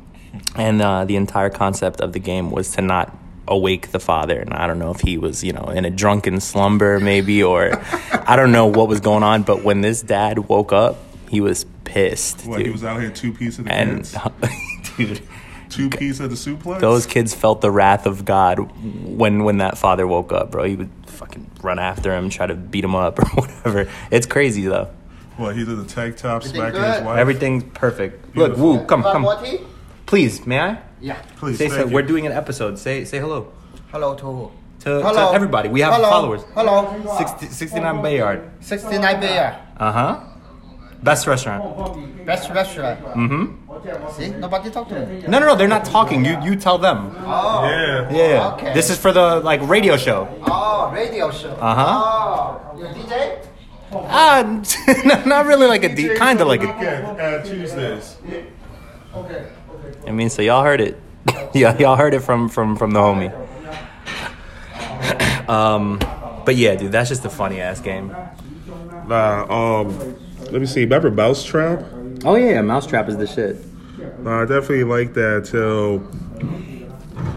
and 0.56 0.80
uh, 0.82 1.04
the 1.04 1.16
entire 1.16 1.50
concept 1.50 2.00
of 2.00 2.12
the 2.12 2.18
game 2.18 2.50
was 2.50 2.70
to 2.72 2.82
not 2.82 3.16
awake 3.46 3.90
the 3.92 4.00
father. 4.00 4.40
And 4.40 4.54
I 4.54 4.66
don't 4.66 4.78
know 4.78 4.90
if 4.90 5.00
he 5.00 5.18
was, 5.18 5.44
you 5.44 5.52
know, 5.52 5.64
in 5.64 5.84
a 5.84 5.90
drunken 5.90 6.40
slumber, 6.40 6.98
maybe, 7.00 7.42
or 7.42 7.72
I 8.12 8.36
don't 8.36 8.52
know 8.52 8.66
what 8.66 8.88
was 8.88 9.00
going 9.00 9.22
on. 9.22 9.42
But 9.42 9.62
when 9.62 9.80
this 9.80 10.02
dad 10.02 10.38
woke 10.48 10.72
up, 10.72 10.96
he 11.28 11.40
was 11.40 11.66
pissed, 11.84 12.46
what, 12.46 12.58
dude. 12.58 12.66
he 12.66 12.72
was 12.72 12.84
out 12.84 13.00
here 13.00 13.10
two 13.10 13.32
piece 13.32 13.58
of 13.58 13.66
the 13.66 13.72
and 13.72 13.98
kids? 13.98 14.16
dude, 14.96 15.20
Two 15.70 15.90
piece 15.90 16.20
of 16.20 16.30
the 16.30 16.36
suplex? 16.36 16.78
those 16.80 17.04
kids 17.04 17.34
felt 17.34 17.60
the 17.60 17.70
wrath 17.70 18.06
of 18.06 18.24
God 18.24 18.58
when 19.04 19.42
when 19.44 19.58
that 19.58 19.76
father 19.76 20.06
woke 20.06 20.32
up, 20.32 20.52
bro. 20.52 20.64
He 20.64 20.76
would 20.76 20.90
fucking 21.06 21.50
run 21.62 21.78
after 21.80 22.14
him, 22.14 22.30
try 22.30 22.46
to 22.46 22.54
beat 22.54 22.84
him 22.84 22.94
up 22.94 23.18
or 23.18 23.26
whatever. 23.30 23.90
It's 24.10 24.26
crazy 24.26 24.66
though. 24.66 24.88
What, 25.36 25.56
he 25.56 25.64
did 25.64 25.76
the 25.78 25.84
tank 25.84 26.16
top 26.16 26.42
smacking 26.44 26.80
good? 26.80 26.94
his 26.94 27.02
wife? 27.02 27.18
Everything's 27.18 27.64
perfect. 27.74 28.24
Look, 28.36 28.54
Beautiful. 28.54 28.78
woo, 28.78 28.84
come, 28.86 29.02
come. 29.02 29.22
more? 29.22 29.36
Please, 30.06 30.46
may 30.46 30.60
I? 30.60 30.78
Yeah. 31.00 31.20
Please, 31.36 31.58
Say, 31.58 31.68
thank 31.68 31.80
so, 31.80 31.86
you. 31.88 31.94
we're 31.94 32.02
doing 32.02 32.26
an 32.26 32.32
episode. 32.32 32.78
Say 32.78 33.04
say 33.04 33.18
hello 33.18 33.52
Hello 33.90 34.14
to 34.14 34.24
who? 34.24 34.50
to, 34.80 34.90
Hello. 35.02 35.30
to 35.30 35.34
everybody. 35.34 35.68
We 35.68 35.80
have 35.80 35.94
Hello. 35.94 36.08
followers. 36.10 36.42
Hello. 36.54 37.16
60, 37.18 37.46
69 37.46 38.02
Bayard. 38.02 38.50
69 38.60 39.20
beer. 39.20 39.58
Uh 39.76 39.92
huh. 39.92 40.20
Best 41.02 41.26
restaurant. 41.26 42.24
Best 42.24 42.48
restaurant. 42.50 43.00
Mm-hmm. 43.04 44.10
See? 44.16 44.30
Nobody 44.30 44.70
talk 44.70 44.88
to 44.88 45.04
me. 45.06 45.22
No, 45.28 45.38
no, 45.38 45.46
no. 45.48 45.54
They're 45.56 45.68
not 45.68 45.84
talking. 45.84 46.24
You 46.24 46.40
you 46.42 46.56
tell 46.56 46.78
them. 46.78 47.14
Oh. 47.18 47.64
Yeah. 47.68 48.10
Yeah. 48.10 48.52
Okay. 48.54 48.72
This 48.72 48.88
is 48.88 48.96
for 48.98 49.12
the 49.12 49.40
like 49.40 49.60
radio 49.68 49.96
show. 49.98 50.28
Oh, 50.46 50.90
radio 50.94 51.30
show. 51.30 51.50
Uh-huh. 51.50 51.84
Oh, 52.72 52.78
you 52.78 52.86
DJ? 52.86 53.44
Ah, 53.94 54.42
no, 55.04 55.24
not 55.24 55.46
really 55.46 55.66
like 55.66 55.84
a 55.84 55.94
D, 55.94 56.14
kind 56.16 56.40
of 56.40 56.48
like 56.48 56.62
a. 56.62 56.66
Weekend, 56.66 57.20
uh, 57.20 57.42
Tuesdays. 57.42 58.16
Okay. 58.24 58.46
Okay 59.14 59.46
I 60.06 60.10
mean, 60.10 60.30
so 60.30 60.42
y'all 60.42 60.64
heard 60.64 60.80
it. 60.80 61.00
yeah, 61.54 61.76
y'all 61.78 61.96
heard 61.96 62.14
it 62.14 62.20
from 62.20 62.48
from 62.48 62.76
from 62.76 62.90
the 62.90 63.00
homie. 63.00 63.32
um, 65.48 65.98
but 66.44 66.56
yeah, 66.56 66.74
dude, 66.74 66.92
that's 66.92 67.08
just 67.08 67.24
a 67.24 67.30
funny 67.30 67.60
ass 67.60 67.80
game. 67.80 68.14
Nah, 69.06 69.80
um, 69.80 70.16
let 70.50 70.60
me 70.60 70.66
see. 70.66 70.80
Remember 70.80 71.10
Mousetrap? 71.10 71.84
Oh 72.24 72.34
yeah, 72.34 72.60
Mousetrap 72.62 73.08
is 73.08 73.16
the 73.16 73.26
shit. 73.26 73.56
Nah, 74.20 74.42
I 74.42 74.46
definitely 74.46 74.84
like 74.84 75.14
that 75.14 75.46
till. 75.50 76.06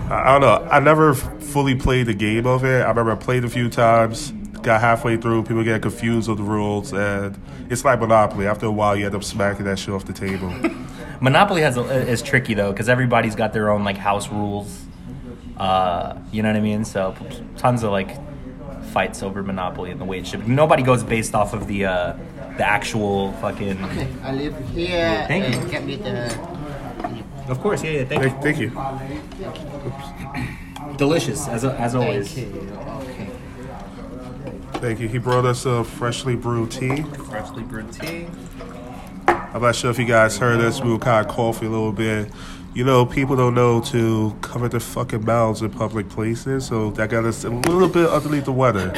I, 0.09 0.29
I 0.29 0.39
don't 0.39 0.41
know. 0.41 0.69
I 0.69 0.79
never 0.79 1.13
fully 1.13 1.75
played 1.75 2.07
the 2.07 2.13
game 2.13 2.45
of 2.45 2.63
it. 2.65 2.81
I 2.81 2.89
remember 2.89 3.11
I 3.11 3.15
played 3.15 3.45
a 3.45 3.49
few 3.49 3.69
times, 3.69 4.31
got 4.67 4.81
halfway 4.81 5.15
through, 5.15 5.43
people 5.43 5.63
get 5.63 5.81
confused 5.81 6.27
with 6.27 6.37
the 6.37 6.43
rules, 6.43 6.93
and 6.93 7.39
it's 7.69 7.85
like 7.85 7.99
Monopoly. 7.99 8.47
After 8.47 8.65
a 8.65 8.71
while, 8.71 8.95
you 8.95 9.05
end 9.05 9.15
up 9.15 9.23
smacking 9.23 9.65
that 9.65 9.79
shit 9.79 9.93
off 9.93 10.05
the 10.05 10.13
table. 10.13 10.53
Monopoly 11.21 11.61
has 11.61 11.77
a, 11.77 11.83
is 12.07 12.21
tricky 12.21 12.53
though 12.53 12.71
because 12.71 12.89
everybody's 12.89 13.33
got 13.33 13.53
their 13.53 13.71
own 13.71 13.83
like 13.83 13.97
house 13.97 14.29
rules. 14.29 14.83
Uh, 15.55 16.15
you 16.31 16.43
know 16.43 16.49
what 16.49 16.57
I 16.57 16.61
mean? 16.61 16.85
So 16.85 17.15
tons 17.57 17.81
of 17.83 17.91
like 17.91 18.11
fights 18.91 19.23
over 19.23 19.41
Monopoly 19.41 19.89
and 19.89 19.99
the 19.99 20.05
way 20.05 20.19
it 20.19 20.27
should. 20.27 20.47
Nobody 20.47 20.83
goes 20.83 21.01
based 21.03 21.33
off 21.33 21.53
of 21.53 21.67
the 21.67 21.85
uh, 21.85 22.17
the 22.57 22.67
actual 22.67 23.31
fucking. 23.33 23.83
Okay, 23.85 24.07
I 24.21 24.33
leave 24.33 24.55
here 24.69 25.25
Thank 25.27 25.45
and 25.45 25.63
you. 25.63 25.69
get 25.71 25.85
me 25.85 25.95
the. 25.95 26.25
Of 27.47 27.61
course, 27.61 27.81
yeah, 27.83 27.91
yeah. 27.91 28.05
Thank 28.05 28.21
Thank, 28.43 28.59
you. 28.59 28.69
thank 28.69 29.57
you. 30.91 30.97
Delicious 30.97 31.47
as 31.47 31.63
as 31.63 31.95
always. 31.95 32.35
Thank 34.79 34.83
you. 34.83 34.87
Okay. 34.87 34.87
Thank 34.87 34.99
you. 34.99 35.07
He 35.07 35.17
brought 35.17 35.45
us 35.45 35.65
a 35.65 35.83
freshly 35.83 36.35
brewed 36.35 36.71
tea. 36.71 37.01
Freshly 37.01 37.63
brewed 37.63 37.91
tea. 37.91 38.27
I'm 39.27 39.61
not 39.61 39.75
sure 39.75 39.89
if 39.89 39.97
you 39.97 40.05
guys 40.05 40.37
heard 40.37 40.59
us. 40.61 40.81
We 40.81 40.91
were 40.91 40.99
kind 40.99 41.25
of 41.25 41.31
coughing 41.33 41.67
a 41.67 41.71
little 41.71 41.91
bit. 41.91 42.31
You 42.75 42.83
know, 42.83 43.05
people 43.07 43.35
don't 43.35 43.55
know 43.55 43.81
to 43.81 44.37
cover 44.41 44.69
their 44.69 44.79
fucking 44.79 45.25
mouths 45.25 45.63
in 45.63 45.71
public 45.71 46.09
places, 46.09 46.67
so 46.67 46.91
that 46.91 47.09
got 47.09 47.25
us 47.25 47.43
a 47.43 47.49
little 47.49 47.89
bit 47.89 48.07
underneath 48.07 48.45
the 48.45 48.51
weather. 48.51 48.91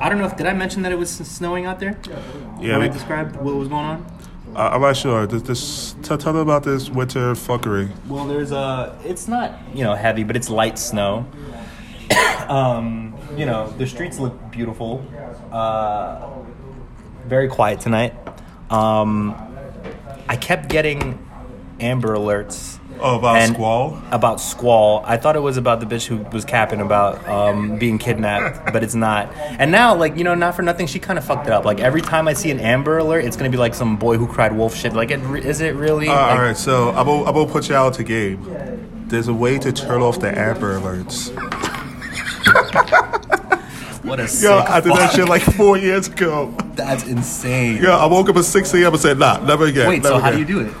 I 0.00 0.08
don't 0.08 0.18
know 0.18 0.24
if 0.24 0.36
did 0.36 0.46
I 0.46 0.54
mention 0.54 0.82
that 0.82 0.92
it 0.92 0.98
was 0.98 1.10
snowing 1.10 1.66
out 1.66 1.78
there? 1.78 1.98
Yeah, 2.58 2.78
when 2.78 2.82
I 2.82 2.88
described 2.88 3.36
what 3.36 3.54
was 3.54 3.68
going 3.68 3.84
on. 3.84 4.06
I, 4.54 4.68
I'm 4.68 4.80
not 4.80 4.96
sure. 4.96 5.26
This, 5.26 5.42
this, 5.42 5.96
tell, 6.02 6.16
tell 6.16 6.32
them 6.32 6.42
about 6.42 6.64
this 6.64 6.88
winter 6.88 7.34
fuckery. 7.34 7.90
Well, 8.06 8.26
there's 8.26 8.52
a. 8.52 8.98
It's 9.04 9.28
not 9.28 9.52
you 9.74 9.84
know 9.84 9.94
heavy, 9.94 10.24
but 10.24 10.34
it's 10.34 10.48
light 10.48 10.78
snow. 10.78 11.26
um, 12.48 13.14
you 13.36 13.44
know 13.44 13.68
the 13.72 13.86
streets 13.86 14.18
look 14.18 14.50
beautiful. 14.50 15.04
Uh, 15.56 16.28
very 17.26 17.48
quiet 17.48 17.80
tonight. 17.80 18.12
Um, 18.70 19.34
I 20.28 20.36
kept 20.36 20.68
getting 20.68 21.18
Amber 21.80 22.14
alerts. 22.14 22.78
Oh, 23.00 23.18
about 23.18 23.36
and- 23.36 23.54
squall? 23.54 24.00
About 24.10 24.40
squall. 24.40 25.02
I 25.06 25.16
thought 25.16 25.34
it 25.36 25.40
was 25.40 25.56
about 25.56 25.80
the 25.80 25.86
bitch 25.86 26.06
who 26.06 26.16
was 26.34 26.44
capping 26.44 26.80
about 26.80 27.26
um, 27.28 27.78
being 27.78 27.96
kidnapped, 27.98 28.72
but 28.72 28.82
it's 28.82 28.94
not. 28.94 29.32
And 29.34 29.70
now, 29.72 29.94
like 29.94 30.16
you 30.16 30.24
know, 30.24 30.34
not 30.34 30.54
for 30.54 30.62
nothing, 30.62 30.86
she 30.86 30.98
kind 30.98 31.18
of 31.18 31.24
fucked 31.24 31.46
it 31.46 31.52
up. 31.52 31.64
Like 31.64 31.80
every 31.80 32.00
time 32.02 32.28
I 32.28 32.32
see 32.34 32.50
an 32.50 32.60
Amber 32.60 32.98
alert, 32.98 33.24
it's 33.24 33.36
gonna 33.36 33.50
be 33.50 33.56
like 33.58 33.74
some 33.74 33.96
boy 33.96 34.16
who 34.18 34.26
cried 34.26 34.52
wolf 34.52 34.74
shit. 34.76 34.92
Like, 34.94 35.10
it, 35.10 35.20
is 35.44 35.60
it 35.62 35.74
really? 35.74 36.08
Uh, 36.08 36.12
Like- 36.14 36.30
all 36.32 36.38
right, 36.38 36.56
so 36.56 36.90
I'm 36.90 37.06
gonna, 37.06 37.24
I'm 37.24 37.34
gonna 37.34 37.50
put 37.50 37.68
you 37.68 37.74
out 37.74 37.94
to 37.94 38.04
game. 38.04 38.42
There's 39.08 39.28
a 39.28 39.34
way 39.34 39.58
to 39.58 39.72
turn 39.72 40.02
off 40.02 40.20
the 40.20 40.36
Amber 40.38 40.78
alerts. 40.80 41.32
What 44.06 44.20
a 44.20 44.28
sick 44.28 44.48
Yo, 44.48 44.58
I 44.58 44.80
did 44.80 44.92
that 44.92 45.12
shit 45.12 45.28
like 45.28 45.42
four 45.42 45.76
years 45.76 46.08
ago. 46.08 46.54
That's 46.74 47.04
insane. 47.06 47.82
Yo, 47.82 47.90
I 47.90 48.06
woke 48.06 48.28
up 48.28 48.36
at 48.36 48.44
6 48.44 48.74
a.m. 48.74 48.92
and 48.92 49.00
said, 49.00 49.18
nah, 49.18 49.38
never 49.44 49.66
again. 49.66 49.88
Wait, 49.88 50.02
so 50.02 50.10
never 50.10 50.22
how 50.22 50.30
do 50.30 50.38
you 50.38 50.44
do 50.44 50.60
it? 50.60 50.72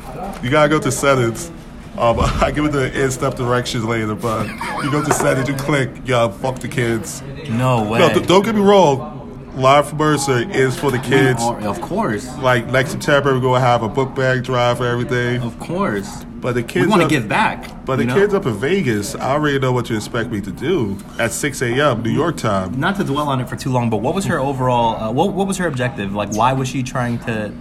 You 0.44 0.50
gotta 0.50 0.68
go 0.68 0.78
to 0.78 0.92
settings. 0.92 1.50
Um, 1.98 2.18
I 2.20 2.52
give 2.54 2.66
it 2.66 2.72
the 2.72 2.92
in-step 3.02 3.34
directions 3.36 3.84
later, 3.84 4.14
but 4.14 4.46
you 4.84 4.90
go 4.90 5.02
to 5.02 5.12
settings, 5.12 5.48
you 5.48 5.54
click, 5.56 5.90
yo, 6.04 6.28
fuck 6.30 6.58
the 6.58 6.68
kids. 6.68 7.22
No 7.48 7.90
way. 7.90 7.98
No, 7.98 8.10
th- 8.10 8.26
don't 8.26 8.44
get 8.44 8.54
me 8.54 8.60
wrong. 8.60 9.14
Live 9.56 9.88
from 9.88 9.98
Mercer 9.98 10.48
is 10.50 10.78
for 10.78 10.90
the 10.90 10.98
kids. 10.98 11.42
Of 11.42 11.80
course. 11.80 12.28
Like 12.38 12.66
next 12.66 12.90
September, 12.90 13.32
we're 13.32 13.40
gonna 13.40 13.60
have 13.60 13.82
a 13.82 13.88
book 13.88 14.14
bag 14.14 14.44
drive 14.44 14.76
for 14.76 14.86
everything. 14.86 15.40
Of 15.40 15.58
course. 15.58 16.25
But 16.40 16.54
the 16.54 16.62
kids, 16.62 16.84
We 16.86 16.90
want 16.90 17.00
to 17.00 17.06
up- 17.06 17.10
give 17.10 17.28
back. 17.28 17.84
But 17.86 17.96
the 17.96 18.04
know? 18.04 18.14
kids 18.14 18.34
up 18.34 18.46
in 18.46 18.54
Vegas, 18.54 19.14
I 19.14 19.30
already 19.32 19.58
know 19.58 19.72
what 19.72 19.88
you 19.90 19.96
expect 19.96 20.30
me 20.30 20.40
to 20.42 20.50
do 20.50 20.96
at 21.18 21.32
6 21.32 21.62
a.m. 21.62 22.02
New 22.02 22.10
York 22.10 22.36
time. 22.36 22.78
Not 22.78 22.96
to 22.96 23.04
dwell 23.04 23.28
on 23.28 23.40
it 23.40 23.48
for 23.48 23.56
too 23.56 23.70
long, 23.70 23.90
but 23.90 23.98
what 23.98 24.14
was 24.14 24.26
her 24.26 24.38
overall? 24.38 24.96
Uh, 24.96 25.10
what 25.12 25.32
What 25.32 25.46
was 25.46 25.56
her 25.58 25.66
objective? 25.66 26.14
Like, 26.14 26.34
why 26.36 26.52
was 26.52 26.68
she 26.68 26.82
trying 26.82 27.18
to 27.20 27.52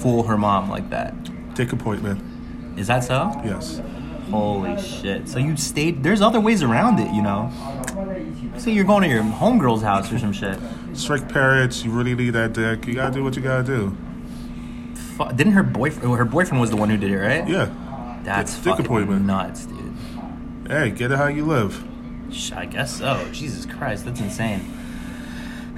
fool 0.00 0.22
her 0.24 0.38
mom 0.38 0.70
like 0.70 0.88
that? 0.90 1.14
Dick 1.54 1.72
appointment. 1.72 2.22
Is 2.78 2.86
that 2.86 3.04
so? 3.04 3.30
Yes. 3.44 3.82
Holy 4.30 4.80
shit! 4.80 5.28
So 5.28 5.40
you 5.40 5.56
stayed? 5.56 6.04
There's 6.04 6.22
other 6.22 6.38
ways 6.40 6.62
around 6.62 7.00
it, 7.00 7.12
you 7.12 7.20
know. 7.20 7.50
So 8.58 8.70
you're 8.70 8.84
going 8.84 9.02
to 9.02 9.08
your 9.08 9.24
homegirl's 9.24 9.82
house 9.82 10.12
or 10.12 10.20
some 10.20 10.32
shit. 10.32 10.56
Strict 10.92 11.28
parents, 11.28 11.84
you 11.84 11.90
really 11.90 12.14
need 12.14 12.30
that 12.30 12.52
dick. 12.52 12.86
You 12.86 12.94
gotta 12.94 13.12
do 13.12 13.24
what 13.24 13.34
you 13.34 13.42
gotta 13.42 13.64
do. 13.64 13.96
Didn't 15.34 15.52
her 15.54 15.64
boyfriend? 15.64 16.16
Her 16.16 16.24
boyfriend 16.24 16.60
was 16.60 16.70
the 16.70 16.76
one 16.76 16.88
who 16.90 16.96
did 16.96 17.10
it, 17.10 17.18
right? 17.18 17.46
Yeah. 17.48 17.68
That's 18.36 18.54
Dick 18.56 18.64
fucking 18.64 18.86
appointment. 18.86 19.24
nuts, 19.26 19.66
dude. 19.66 19.92
Hey, 20.68 20.90
get 20.90 21.10
it 21.12 21.16
how 21.16 21.26
you 21.26 21.44
live. 21.44 21.82
Sh- 22.32 22.52
I 22.52 22.64
guess 22.66 22.98
so. 22.98 23.26
Jesus 23.32 23.66
Christ, 23.66 24.04
that's 24.04 24.20
insane. 24.20 24.76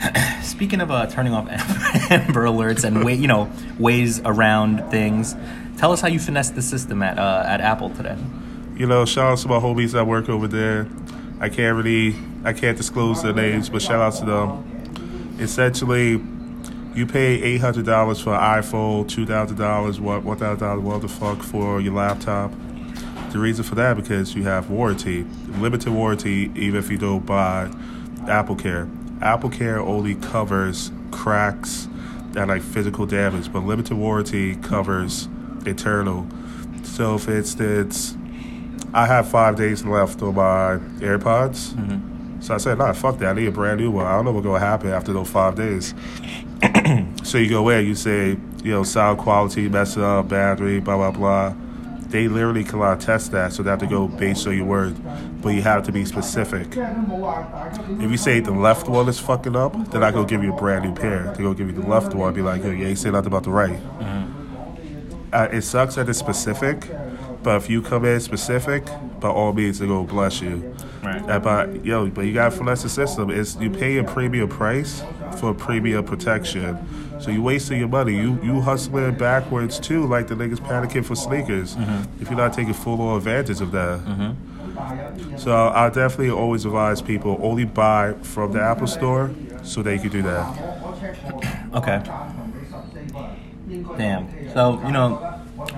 Speaking 0.42 0.80
of 0.80 0.90
uh, 0.90 1.06
turning 1.06 1.32
off 1.32 1.48
Amber 2.10 2.44
Alerts 2.44 2.84
and 2.84 3.04
way, 3.04 3.14
you 3.14 3.28
know 3.28 3.50
ways 3.78 4.20
around 4.24 4.90
things, 4.90 5.34
tell 5.78 5.92
us 5.92 6.00
how 6.00 6.08
you 6.08 6.18
finessed 6.18 6.54
the 6.54 6.62
system 6.62 7.02
at 7.02 7.18
uh, 7.18 7.44
at 7.46 7.60
Apple 7.60 7.90
today. 7.90 8.16
You 8.76 8.86
know, 8.86 9.04
shout 9.04 9.32
out 9.32 9.38
to 9.38 9.48
my 9.48 9.58
homies 9.58 9.92
that 9.92 10.06
work 10.06 10.28
over 10.28 10.48
there. 10.48 10.88
I 11.40 11.48
can't 11.48 11.76
really, 11.76 12.14
I 12.44 12.52
can't 12.52 12.76
disclose 12.76 13.22
their 13.22 13.32
names, 13.34 13.68
but 13.68 13.82
shout 13.82 14.00
out 14.00 14.14
to 14.14 14.24
them. 14.24 15.36
Essentially, 15.40 16.16
you 16.94 17.06
pay 17.06 17.42
eight 17.42 17.60
hundred 17.60 17.86
dollars 17.86 18.20
for 18.20 18.34
an 18.34 18.40
iPhone, 18.40 19.08
two 19.08 19.26
thousand 19.26 19.56
dollars, 19.56 20.00
what 20.00 20.22
one 20.22 20.36
thousand 20.38 20.66
dollars, 20.66 20.82
what 20.82 21.02
the 21.02 21.08
fuck 21.08 21.42
for 21.42 21.80
your 21.80 21.94
laptop. 21.94 22.52
The 23.32 23.38
reason 23.38 23.64
for 23.64 23.74
that 23.76 23.96
because 23.96 24.34
you 24.34 24.44
have 24.44 24.68
warranty, 24.68 25.24
limited 25.58 25.90
warranty, 25.90 26.50
even 26.54 26.76
if 26.76 26.90
you 26.90 26.98
don't 26.98 27.24
buy 27.24 27.70
Apple 28.28 28.56
Care. 28.56 28.88
Apple 29.22 29.48
Care 29.48 29.80
only 29.80 30.16
covers 30.16 30.92
cracks 31.10 31.88
and 32.36 32.48
like 32.48 32.62
physical 32.62 33.06
damage, 33.06 33.50
but 33.52 33.60
limited 33.60 33.96
warranty 33.96 34.56
covers 34.56 35.28
internal. 35.64 36.26
So, 36.82 37.16
for 37.16 37.34
instance, 37.36 38.16
I 38.92 39.06
have 39.06 39.28
five 39.28 39.56
days 39.56 39.84
left 39.84 40.20
on 40.22 40.34
my 40.34 40.76
AirPods. 41.00 41.72
Mm-hmm. 41.72 42.40
So 42.42 42.54
I 42.54 42.58
said, 42.58 42.78
nah, 42.78 42.92
fuck 42.92 43.18
that. 43.18 43.28
I 43.28 43.32
need 43.40 43.46
a 43.46 43.52
brand 43.52 43.80
new 43.80 43.90
one. 43.90 44.04
I 44.04 44.16
don't 44.16 44.24
know 44.24 44.32
what's 44.32 44.44
going 44.44 44.60
to 44.60 44.66
happen 44.66 44.90
after 44.90 45.12
those 45.12 45.30
five 45.30 45.54
days. 45.54 45.94
so 47.24 47.38
you 47.38 47.48
go 47.48 47.68
in, 47.68 47.86
you 47.86 47.94
say, 47.94 48.36
you 48.62 48.70
know, 48.70 48.82
sound 48.82 49.18
quality, 49.18 49.68
mess 49.68 49.96
up, 49.96 50.28
battery, 50.28 50.80
blah, 50.80 50.96
blah, 50.96 51.10
blah. 51.10 51.54
They 52.08 52.28
literally 52.28 52.62
cannot 52.62 53.00
test 53.00 53.32
that, 53.32 53.54
so 53.54 53.62
they 53.62 53.70
have 53.70 53.78
to 53.78 53.86
go 53.86 54.06
based 54.06 54.46
on 54.46 54.54
your 54.54 54.66
word. 54.66 54.94
But 55.40 55.50
you 55.50 55.62
have 55.62 55.82
to 55.84 55.92
be 55.92 56.04
specific. 56.04 56.68
If 56.76 58.10
you 58.10 58.18
say 58.18 58.40
the 58.40 58.50
left 58.52 58.86
one 58.86 59.08
is 59.08 59.18
fucking 59.18 59.56
up, 59.56 59.72
then 59.90 60.04
I 60.04 60.10
go 60.10 60.22
give 60.24 60.42
you 60.42 60.52
a 60.52 60.56
brand 60.56 60.84
new 60.84 60.94
pair. 60.94 61.32
They 61.34 61.42
go 61.42 61.54
give 61.54 61.68
you 61.68 61.74
the 61.80 61.88
left 61.88 62.14
one, 62.14 62.34
be 62.34 62.42
like, 62.42 62.62
yo, 62.62 62.70
you 62.70 62.94
say 62.96 63.10
nothing 63.10 63.28
about 63.28 63.44
the 63.44 63.50
right. 63.50 63.80
Uh, 65.32 65.48
it 65.50 65.62
sucks 65.62 65.94
that 65.94 66.06
it's 66.10 66.18
specific, 66.18 66.86
but 67.42 67.56
if 67.56 67.68
you 67.68 67.82
come 67.82 68.04
in 68.04 68.20
specific, 68.20 68.84
by 69.20 69.28
all 69.28 69.52
means, 69.52 69.78
they 69.78 69.86
go 69.86 70.04
bless 70.04 70.40
you. 70.40 70.74
Right. 71.02 71.28
Uh, 71.28 71.38
but 71.40 71.84
yo, 71.84 72.06
but 72.08 72.22
you 72.26 72.32
gotta 72.32 72.50
finesse 72.50 72.82
the 72.82 72.88
system. 72.88 73.30
It's 73.30 73.56
you 73.56 73.70
pay 73.70 73.98
a 73.98 74.04
premium 74.04 74.48
price 74.48 75.02
for 75.38 75.52
premium 75.52 76.04
protection. 76.04 76.78
So 77.20 77.30
you 77.30 77.42
wasting 77.42 77.78
your 77.78 77.88
money. 77.88 78.14
You 78.14 78.38
you 78.42 78.60
hustling 78.60 79.14
backwards 79.14 79.78
too, 79.80 80.06
like 80.06 80.28
the 80.28 80.34
niggas 80.34 80.58
panicking 80.58 81.04
for 81.04 81.14
sneakers. 81.14 81.76
If 82.20 82.28
you're 82.28 82.38
not 82.38 82.52
taking 82.52 82.74
full 82.74 83.16
advantage 83.16 83.60
of 83.60 83.72
that. 83.72 84.00
So 85.36 85.54
I 85.68 85.88
definitely 85.90 86.30
always 86.30 86.64
advise 86.64 87.02
people 87.02 87.38
only 87.42 87.64
buy 87.64 88.14
from 88.22 88.52
the 88.52 88.60
Apple 88.60 88.86
Store 88.86 89.30
so 89.62 89.82
they 89.82 89.98
can 89.98 90.08
do 90.10 90.22
that. 90.22 90.46
Okay. 91.74 92.02
Damn. 93.96 94.52
So 94.52 94.80
you 94.86 94.92
know, 94.92 95.31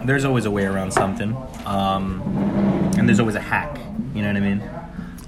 there's 0.04 0.24
always 0.24 0.44
a 0.44 0.50
way 0.50 0.64
around 0.64 0.92
something, 0.92 1.36
um, 1.66 2.20
and 2.96 3.08
there's 3.08 3.20
always 3.20 3.34
a 3.34 3.40
hack. 3.40 3.78
You 4.14 4.22
know 4.22 4.28
what 4.28 4.36
I 4.36 4.40
mean? 4.40 4.62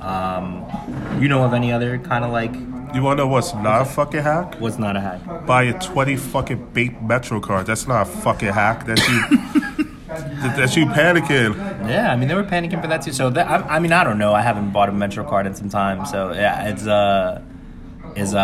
Um, 0.01 1.21
you 1.21 1.29
know 1.29 1.43
of 1.45 1.53
any 1.55 1.73
other 1.73 1.99
kind 1.99 2.25
of 2.25 2.31
like 2.31 2.55
You 2.95 3.03
wanna 3.03 3.17
know 3.17 3.27
what's 3.27 3.53
not 3.55 3.83
a 3.83 3.85
fucking 3.85 4.23
hack? 4.23 4.55
what's 4.61 4.79
not 4.79 4.97
a 4.97 5.01
hack? 5.01 5.47
buy 5.47 5.65
a 5.65 5.79
20 5.81 6.17
fucking 6.17 6.67
bait 6.73 7.03
Metro 7.03 7.41
card. 7.41 7.67
That's 7.67 7.89
not 7.89 8.03
a 8.03 8.05
fucking 8.05 8.53
hack. 8.53 8.87
That's 8.87 9.07
you. 9.09 9.21
that- 10.07 10.55
that's 10.57 10.77
you 10.77 10.87
panicking. 10.87 11.57
Yeah, 11.89 12.13
I 12.13 12.17
mean 12.17 12.29
they 12.29 12.35
were 12.35 12.45
panicking 12.45 12.81
for 12.81 12.87
that 12.87 13.03
too. 13.03 13.13
So 13.13 13.31
that, 13.31 13.49
I, 13.49 13.77
I 13.77 13.79
mean 13.81 13.93
I 13.93 14.05
don't 14.05 14.19
know. 14.19 14.33
I 14.35 14.43
haven't 14.43 14.71
bought 14.71 14.89
a 14.89 14.93
Metro 14.93 15.25
card 15.29 15.47
in 15.47 15.55
some 15.55 15.69
time. 15.69 16.07
So 16.07 16.33
yeah, 16.33 16.69
it's 16.69 16.87
uh, 16.87 17.43
is 18.15 18.35
uh, 18.35 18.39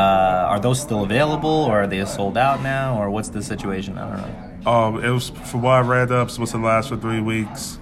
are 0.51 0.59
those 0.59 0.81
still 0.81 1.05
available 1.05 1.49
or 1.49 1.83
are 1.83 1.87
they 1.87 2.05
sold 2.05 2.37
out 2.37 2.63
now 2.63 3.01
or 3.01 3.09
what's 3.11 3.29
the 3.29 3.43
situation? 3.43 3.97
I 3.99 4.09
don't 4.09 4.17
know. 4.19 4.52
Um, 4.67 5.03
it 5.05 5.11
was 5.11 5.31
from 5.31 5.63
what 5.63 5.73
I 5.73 5.81
read 5.81 6.13
up, 6.13 6.31
supposed 6.31 6.53
to 6.53 6.59
last 6.59 6.89
for 6.89 6.97
three 6.97 7.21
weeks. 7.21 7.79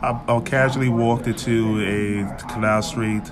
I, 0.00 0.20
I 0.28 0.40
casually 0.40 0.88
walked 0.88 1.26
into 1.26 1.80
a 1.80 2.52
Canal 2.52 2.82
Street 2.82 3.22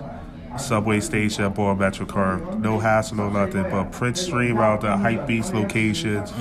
subway 0.58 1.00
station, 1.00 1.50
bought 1.52 1.72
a 1.72 1.76
Metro 1.76 2.06
card. 2.06 2.60
No 2.60 2.78
hassle, 2.78 3.16
no 3.16 3.30
nothing. 3.30 3.62
But 3.64 3.90
Prince 3.92 4.20
Street 4.22 4.52
out 4.56 4.82
the 4.82 4.96
hype 4.96 5.26
beast 5.26 5.52
locations, 5.54 6.32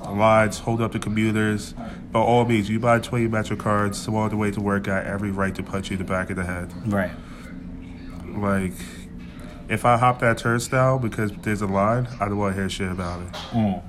lines, 0.00 0.58
hold 0.58 0.80
up 0.80 0.92
the 0.92 0.98
commuters. 0.98 1.74
By 2.12 2.20
all 2.20 2.44
means, 2.44 2.68
you 2.68 2.78
buy 2.78 3.00
20 3.00 3.28
Metro 3.28 3.56
cards, 3.56 3.98
so 3.98 4.14
on 4.16 4.30
the 4.30 4.36
way 4.36 4.50
to 4.50 4.60
work, 4.60 4.84
got 4.84 5.04
every 5.06 5.30
right 5.30 5.54
to 5.54 5.62
punch 5.62 5.90
you 5.90 5.94
in 5.94 5.98
the 5.98 6.08
back 6.08 6.30
of 6.30 6.36
the 6.36 6.44
head. 6.44 6.72
Right. 6.90 7.10
Like, 8.24 8.72
if 9.68 9.84
I 9.84 9.96
hop 9.96 10.20
that 10.20 10.38
turnstile 10.38 10.98
because 10.98 11.32
there's 11.42 11.62
a 11.62 11.66
line, 11.66 12.06
I 12.20 12.26
don't 12.26 12.38
want 12.38 12.54
to 12.54 12.60
hear 12.60 12.70
shit 12.70 12.90
about 12.90 13.22
it. 13.22 13.82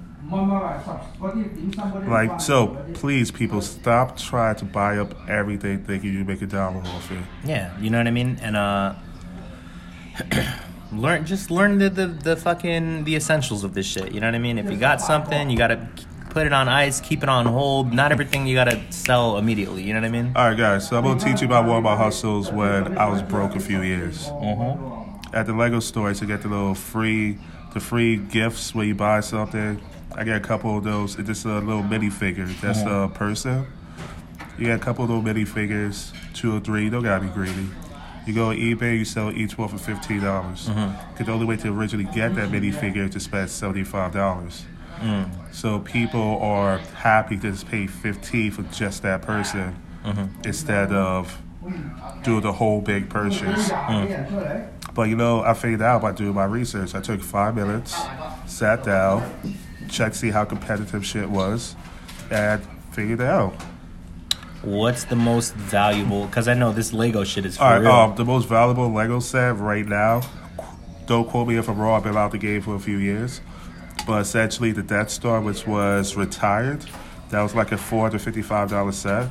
Like, 2.08 2.42
so 2.42 2.78
please, 2.94 3.32
people, 3.32 3.62
stop 3.62 4.18
trying 4.18 4.56
to 4.58 4.66
buy 4.66 4.98
up 4.98 5.16
everything 5.30 5.84
thinking 5.84 6.14
you 6.14 6.24
make 6.26 6.42
a 6.42 6.48
dollar 6.48 6.82
off 6.82 7.12
it. 7.12 7.24
Yeah, 7.46 7.78
you 7.80 7.90
know 7.90 7.98
what 7.98 8.08
I 8.08 8.12
mean? 8.12 8.38
And 8.42 8.58
uh 8.58 8.96
learn 10.92 11.26
just 11.26 11.52
learn 11.52 11.78
the, 11.78 11.90
the 11.90 12.08
the 12.08 12.36
fucking 12.36 13.04
the 13.04 13.16
essentials 13.16 13.64
of 13.64 13.74
this 13.74 13.86
shit. 13.86 14.12
You 14.12 14.20
know 14.20 14.28
what 14.28 14.36
I 14.36 14.40
mean? 14.40 14.58
If 14.58 14.70
you 14.70 14.78
got 14.78 15.02
something, 15.02 15.50
you 15.50 15.58
got 15.58 15.68
to 15.68 15.88
put 16.30 16.46
it 16.46 16.54
on 16.54 16.68
ice, 16.68 17.00
keep 17.02 17.24
it 17.24 17.30
on 17.30 17.46
hold. 17.46 17.94
Not 17.94 18.12
everything 18.12 18.48
you 18.48 18.56
got 18.56 18.70
to 18.70 18.92
sell 18.92 19.38
immediately, 19.38 19.84
you 19.84 19.94
know 19.94 20.02
what 20.02 20.08
I 20.08 20.12
mean? 20.12 20.34
All 20.36 20.50
right, 20.50 20.58
guys. 20.58 20.88
So 20.88 20.98
I'm 20.98 21.04
gonna 21.04 21.20
teach 21.20 21.42
you 21.42 21.48
about 21.48 21.66
one 21.66 21.78
of 21.78 21.84
my 21.84 21.96
hustles 21.96 22.52
when 22.52 22.98
I 22.98 23.08
was 23.10 23.22
broke 23.22 23.56
a 23.56 23.60
few 23.60 23.82
years. 23.82 24.30
At 25.34 25.46
the 25.46 25.54
Lego 25.54 25.80
store, 25.80 26.14
to 26.14 26.26
get 26.26 26.42
the 26.42 26.48
little 26.48 26.74
free, 26.74 27.38
the 27.74 27.80
free 27.80 28.16
gifts 28.18 28.74
where 28.74 28.86
you 28.86 28.96
buy 28.96 29.20
something. 29.20 29.82
I 30.18 30.24
get 30.24 30.36
a 30.36 30.40
couple 30.40 30.78
of 30.78 30.84
those. 30.84 31.16
It's 31.18 31.28
just 31.28 31.46
a 31.46 31.60
little 31.60 31.84
mini 31.84 32.10
figure. 32.10 32.48
That's 32.62 32.80
uh-huh. 32.80 33.08
the 33.08 33.14
person. 33.14 33.68
You 34.58 34.66
get 34.66 34.82
a 34.82 34.84
couple 34.84 35.04
of 35.04 35.12
little 35.12 35.24
mini 35.24 35.46
figures, 35.46 36.12
two 36.34 36.58
or 36.58 36.60
three. 36.60 36.90
Don't 36.90 37.04
gotta 37.04 37.24
be 37.24 37.30
greedy. 37.30 37.70
You 38.26 38.34
go 38.34 38.50
on 38.50 38.58
eBay, 38.58 38.98
you 38.98 39.06
sell 39.06 39.32
each 39.32 39.58
one 39.58 39.70
for 39.70 39.78
fifteen 39.78 40.22
dollars. 40.22 40.68
Mm-hmm. 40.68 41.14
Because 41.14 41.28
the 41.28 41.32
only 41.32 41.46
way 41.46 41.56
to 41.58 41.72
originally 41.72 42.10
get 42.14 42.36
that 42.36 42.52
mini 42.52 42.72
figure 42.72 43.04
is 43.04 43.12
to 43.12 43.20
spend 43.20 43.50
seventy 43.52 43.84
five 43.84 44.12
dollars. 44.12 44.66
Mm. 45.00 45.30
So 45.54 45.80
people 45.80 46.40
are 46.42 46.80
happy 46.80 47.38
to 47.38 47.52
just 47.52 47.68
pay 47.68 47.86
fifteen 47.86 48.50
for 48.52 48.64
just 48.64 49.04
that 49.04 49.22
person 49.22 49.76
mm-hmm. 50.04 50.42
instead 50.44 50.92
of 50.92 51.40
do 52.24 52.42
the 52.42 52.52
whole 52.52 52.82
big 52.82 53.10
purchase. 53.10 53.70
Mm. 53.70 54.68
But 54.96 55.04
you 55.04 55.16
know, 55.16 55.42
I 55.42 55.54
figured 55.54 55.84
out 55.84 56.02
by 56.02 56.12
doing 56.14 56.34
my 56.34 56.46
research. 56.46 56.96
I 56.96 57.02
took 57.02 57.22
five 57.22 57.56
minutes, 57.56 57.96
sat 58.48 58.84
down, 58.84 59.32
checked 59.90 60.16
see 60.16 60.30
how 60.32 60.46
competitive 60.46 61.06
shit 61.06 61.30
was, 61.30 61.76
and 62.32 62.62
figured 62.92 63.22
it 63.22 63.26
out. 63.26 63.54
What's 64.64 65.06
the 65.06 65.16
most 65.16 65.54
valuable? 65.54 66.26
Because 66.26 66.48
I 66.48 66.54
know 66.54 66.72
this 66.74 66.92
Lego 66.92 67.24
shit 67.24 67.46
is 67.46 67.58
for 67.58 67.64
All 67.64 67.70
right, 67.72 67.78
real. 67.82 67.92
um, 67.92 68.16
the 68.16 68.26
most 68.26 68.48
valuable 68.50 68.92
Lego 68.92 69.20
set 69.20 69.58
right 69.58 69.86
now. 69.86 70.22
Don't 71.06 71.30
quote 71.30 71.48
me 71.48 71.58
if 71.58 71.70
I'm 71.70 71.78
wrong. 71.80 71.98
I've 71.98 72.04
been 72.04 72.18
out 72.18 72.32
the 72.32 72.38
game 72.38 72.62
for 72.62 72.76
a 72.76 72.80
few 72.80 72.98
years, 72.98 73.40
but 74.06 74.22
essentially 74.22 74.72
the 74.72 74.84
Death 74.84 75.10
Star, 75.10 75.40
which 75.40 75.66
was 75.68 76.16
retired, 76.16 76.84
that 77.30 77.42
was 77.42 77.56
like 77.56 77.72
a 77.72 77.78
four 77.78 78.02
hundred 78.02 78.22
fifty-five 78.22 78.70
dollar 78.72 78.92
set. 78.92 79.30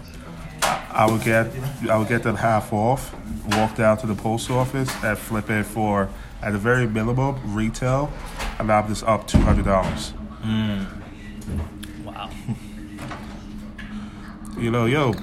I 0.62 1.10
would 1.10 1.22
get, 1.22 1.48
I 1.90 1.98
would 1.98 2.08
get 2.08 2.22
them 2.22 2.36
half 2.36 2.72
off, 2.72 3.14
walk 3.48 3.76
down 3.76 3.98
to 3.98 4.06
the 4.06 4.14
post 4.14 4.50
office 4.50 4.90
and 5.04 5.18
flip 5.18 5.50
it 5.50 5.64
for, 5.64 6.08
at 6.40 6.52
the 6.52 6.58
very 6.58 6.86
minimum, 6.86 7.54
retail. 7.54 8.10
And 8.58 8.72
I'm 8.72 8.88
just 8.88 9.04
up 9.04 9.26
two 9.26 9.40
hundred 9.40 9.66
dollars. 9.66 10.14
Wow. 12.04 12.30
You 14.58 14.70
know, 14.70 14.86
yo, 14.86 15.14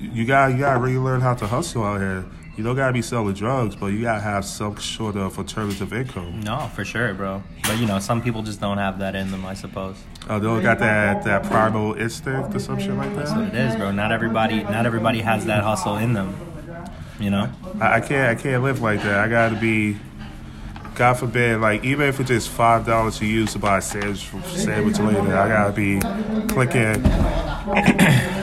you 0.00 0.24
got 0.24 0.52
you 0.52 0.58
gotta 0.58 0.78
really 0.80 0.98
learn 0.98 1.20
how 1.20 1.34
to 1.34 1.46
hustle 1.46 1.84
out 1.84 2.00
here. 2.00 2.24
You 2.56 2.64
don't 2.64 2.76
gotta 2.76 2.92
be 2.92 3.02
selling 3.02 3.34
drugs, 3.34 3.74
but 3.74 3.86
you 3.86 4.02
gotta 4.02 4.20
have 4.20 4.44
some 4.44 4.76
sort 4.78 5.16
of 5.16 5.38
alternative 5.38 5.92
income. 5.92 6.40
No, 6.40 6.70
for 6.74 6.84
sure, 6.84 7.14
bro. 7.14 7.42
But 7.62 7.78
you 7.78 7.86
know, 7.86 7.98
some 7.98 8.22
people 8.22 8.42
just 8.42 8.60
don't 8.60 8.78
have 8.78 8.98
that 8.98 9.14
in 9.14 9.30
them, 9.30 9.44
I 9.46 9.54
suppose. 9.54 9.96
Oh, 10.28 10.38
they 10.38 10.46
don't 10.46 10.62
got 10.62 10.78
that 10.78 11.24
that 11.24 11.44
primal 11.44 11.94
instinct 11.94 12.54
or 12.54 12.58
some 12.58 12.78
shit 12.78 12.94
like 12.94 13.14
that. 13.14 13.26
That's 13.26 13.32
what 13.32 13.44
it 13.46 13.54
is, 13.54 13.76
bro. 13.76 13.92
Not 13.92 14.12
everybody, 14.12 14.62
not 14.62 14.86
everybody 14.86 15.20
has 15.20 15.46
that 15.46 15.62
hustle 15.62 15.96
in 15.96 16.12
them. 16.12 16.36
You 17.18 17.30
know. 17.30 17.50
I, 17.80 17.96
I 17.96 18.00
can't 18.00 18.38
I 18.38 18.40
can't 18.40 18.62
live 18.62 18.80
like 18.80 19.02
that. 19.02 19.18
I 19.18 19.28
gotta 19.28 19.56
be. 19.56 19.96
God 21.00 21.14
forbid, 21.14 21.62
like 21.62 21.82
even 21.82 22.06
if 22.08 22.20
it's 22.20 22.28
just 22.28 22.50
five 22.50 22.84
dollars 22.84 23.18
to 23.20 23.24
use 23.26 23.54
to 23.54 23.58
buy 23.58 23.78
a 23.78 23.80
sandwich, 23.80 24.28
sandwich 24.44 24.98
later, 24.98 25.34
I 25.34 25.48
gotta 25.48 25.72
be 25.72 25.98
clicking. 26.52 27.02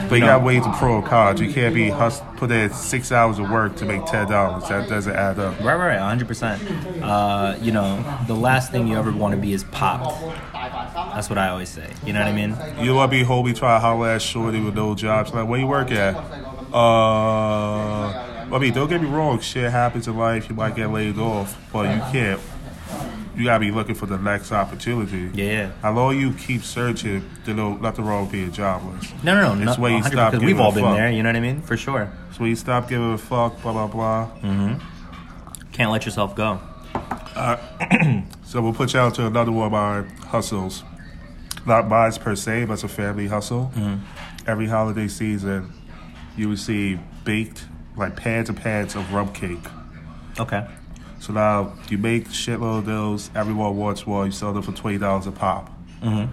but 0.09 0.15
you 0.15 0.21
gotta 0.21 0.43
wait 0.43 0.63
to 0.63 0.73
pro 0.73 1.03
college. 1.03 1.39
You 1.39 1.53
can't 1.53 1.75
be 1.75 1.91
hus- 1.91 2.23
put 2.37 2.49
in 2.49 2.73
six 2.73 3.11
hours 3.11 3.37
of 3.37 3.51
work 3.51 3.75
to 3.75 3.85
make 3.85 4.03
ten 4.07 4.27
dollars. 4.27 4.67
That 4.69 4.89
doesn't 4.89 5.15
add 5.15 5.37
up. 5.37 5.59
Right, 5.59 5.75
right, 5.75 5.99
right, 5.99 6.17
100%. 6.17 7.03
Uh, 7.03 7.57
you 7.61 7.71
know, 7.71 8.03
the 8.25 8.33
last 8.33 8.71
thing 8.71 8.87
you 8.87 8.97
ever 8.97 9.11
want 9.11 9.35
to 9.35 9.39
be 9.39 9.53
is 9.53 9.63
popped. 9.65 10.19
That's 10.51 11.29
what 11.29 11.37
I 11.37 11.49
always 11.49 11.69
say. 11.69 11.93
You 12.07 12.13
know 12.13 12.21
what 12.21 12.27
I 12.27 12.33
mean? 12.33 12.57
You 12.83 12.95
want 12.95 13.11
to 13.11 13.19
be 13.19 13.23
homie 13.23 13.55
try 13.55 13.75
to 13.75 13.79
holler 13.79 14.09
at 14.09 14.21
shorty 14.23 14.59
with 14.61 14.73
no 14.73 14.95
jobs. 14.95 15.31
Like, 15.31 15.47
where 15.47 15.59
you 15.59 15.67
work 15.67 15.91
at? 15.91 16.15
Uh, 16.73 18.26
I 18.51 18.59
mean, 18.59 18.73
don't 18.73 18.87
get 18.89 19.01
me 19.01 19.09
wrong. 19.09 19.39
Shit 19.39 19.71
happens 19.71 20.07
in 20.07 20.17
life. 20.17 20.49
You 20.49 20.55
might 20.55 20.75
get 20.75 20.89
laid 20.89 21.17
off, 21.17 21.57
but 21.71 21.93
you 21.93 22.01
can't. 22.11 22.39
You 23.35 23.43
gotta 23.43 23.59
be 23.59 23.71
looking 23.71 23.93
for 23.93 24.07
the 24.07 24.17
next 24.17 24.51
opportunity. 24.51 25.29
Yeah. 25.33 25.71
How 25.81 25.93
long 25.93 26.19
you 26.19 26.33
keep 26.33 26.63
searching, 26.63 27.29
there's 27.45 27.55
no 27.55 27.75
nothing 27.75 28.05
wrong 28.05 28.23
with 28.23 28.31
being 28.31 28.51
jobless. 28.51 29.11
No, 29.23 29.35
no, 29.35 29.53
no. 29.53 29.69
It's 29.69 29.77
no 29.77 29.83
when 29.83 29.93
you 29.97 30.03
stop 30.03 30.31
giving 30.31 30.47
we've 30.47 30.59
all 30.59 30.71
been 30.71 30.83
fuck. 30.83 30.95
there. 30.97 31.11
You 31.11 31.21
know 31.21 31.29
what 31.29 31.35
I 31.35 31.41
mean? 31.41 31.61
For 31.61 31.77
sure. 31.77 32.11
So 32.31 32.39
when 32.39 32.49
you 32.49 32.55
stop 32.55 32.89
giving 32.89 33.13
a 33.13 33.17
fuck, 33.17 33.61
blah 33.61 33.73
blah 33.73 33.87
blah. 33.87 34.31
Mm-hmm. 34.41 35.71
Can't 35.71 35.91
let 35.91 36.05
yourself 36.05 36.35
go. 36.35 36.59
So 38.47 38.61
we'll 38.61 38.73
put 38.73 38.93
you 38.93 39.01
out 39.01 39.13
to 39.15 39.27
another 39.27 39.51
one 39.51 39.65
of 39.65 39.71
my 39.73 40.25
hustles. 40.27 40.83
Not 41.65 41.89
mine 41.89 42.13
per 42.13 42.33
se, 42.33 42.63
but 42.63 42.73
it's 42.75 42.83
a 42.85 42.87
family 42.87 43.27
hustle. 43.27 43.71
Every 44.47 44.67
holiday 44.67 45.09
season, 45.09 45.73
you 46.37 46.49
receive 46.49 47.01
baked, 47.25 47.65
like 47.97 48.15
pads 48.15 48.49
and 48.49 48.57
pads 48.57 48.95
of 48.95 49.11
rum 49.13 49.33
cake. 49.33 49.65
Okay. 50.39 50.65
So 51.19 51.33
now 51.33 51.73
you 51.89 51.97
make 51.97 52.27
shitload 52.29 52.79
of 52.79 52.85
those. 52.85 53.29
Everyone 53.35 53.75
wants 53.75 54.05
one. 54.05 54.27
You 54.27 54.31
sell 54.31 54.53
them 54.53 54.63
for 54.63 54.71
twenty 54.71 54.97
dollars 54.97 55.25
a 55.27 55.31
pop. 55.31 55.71
Mhm. 56.03 56.29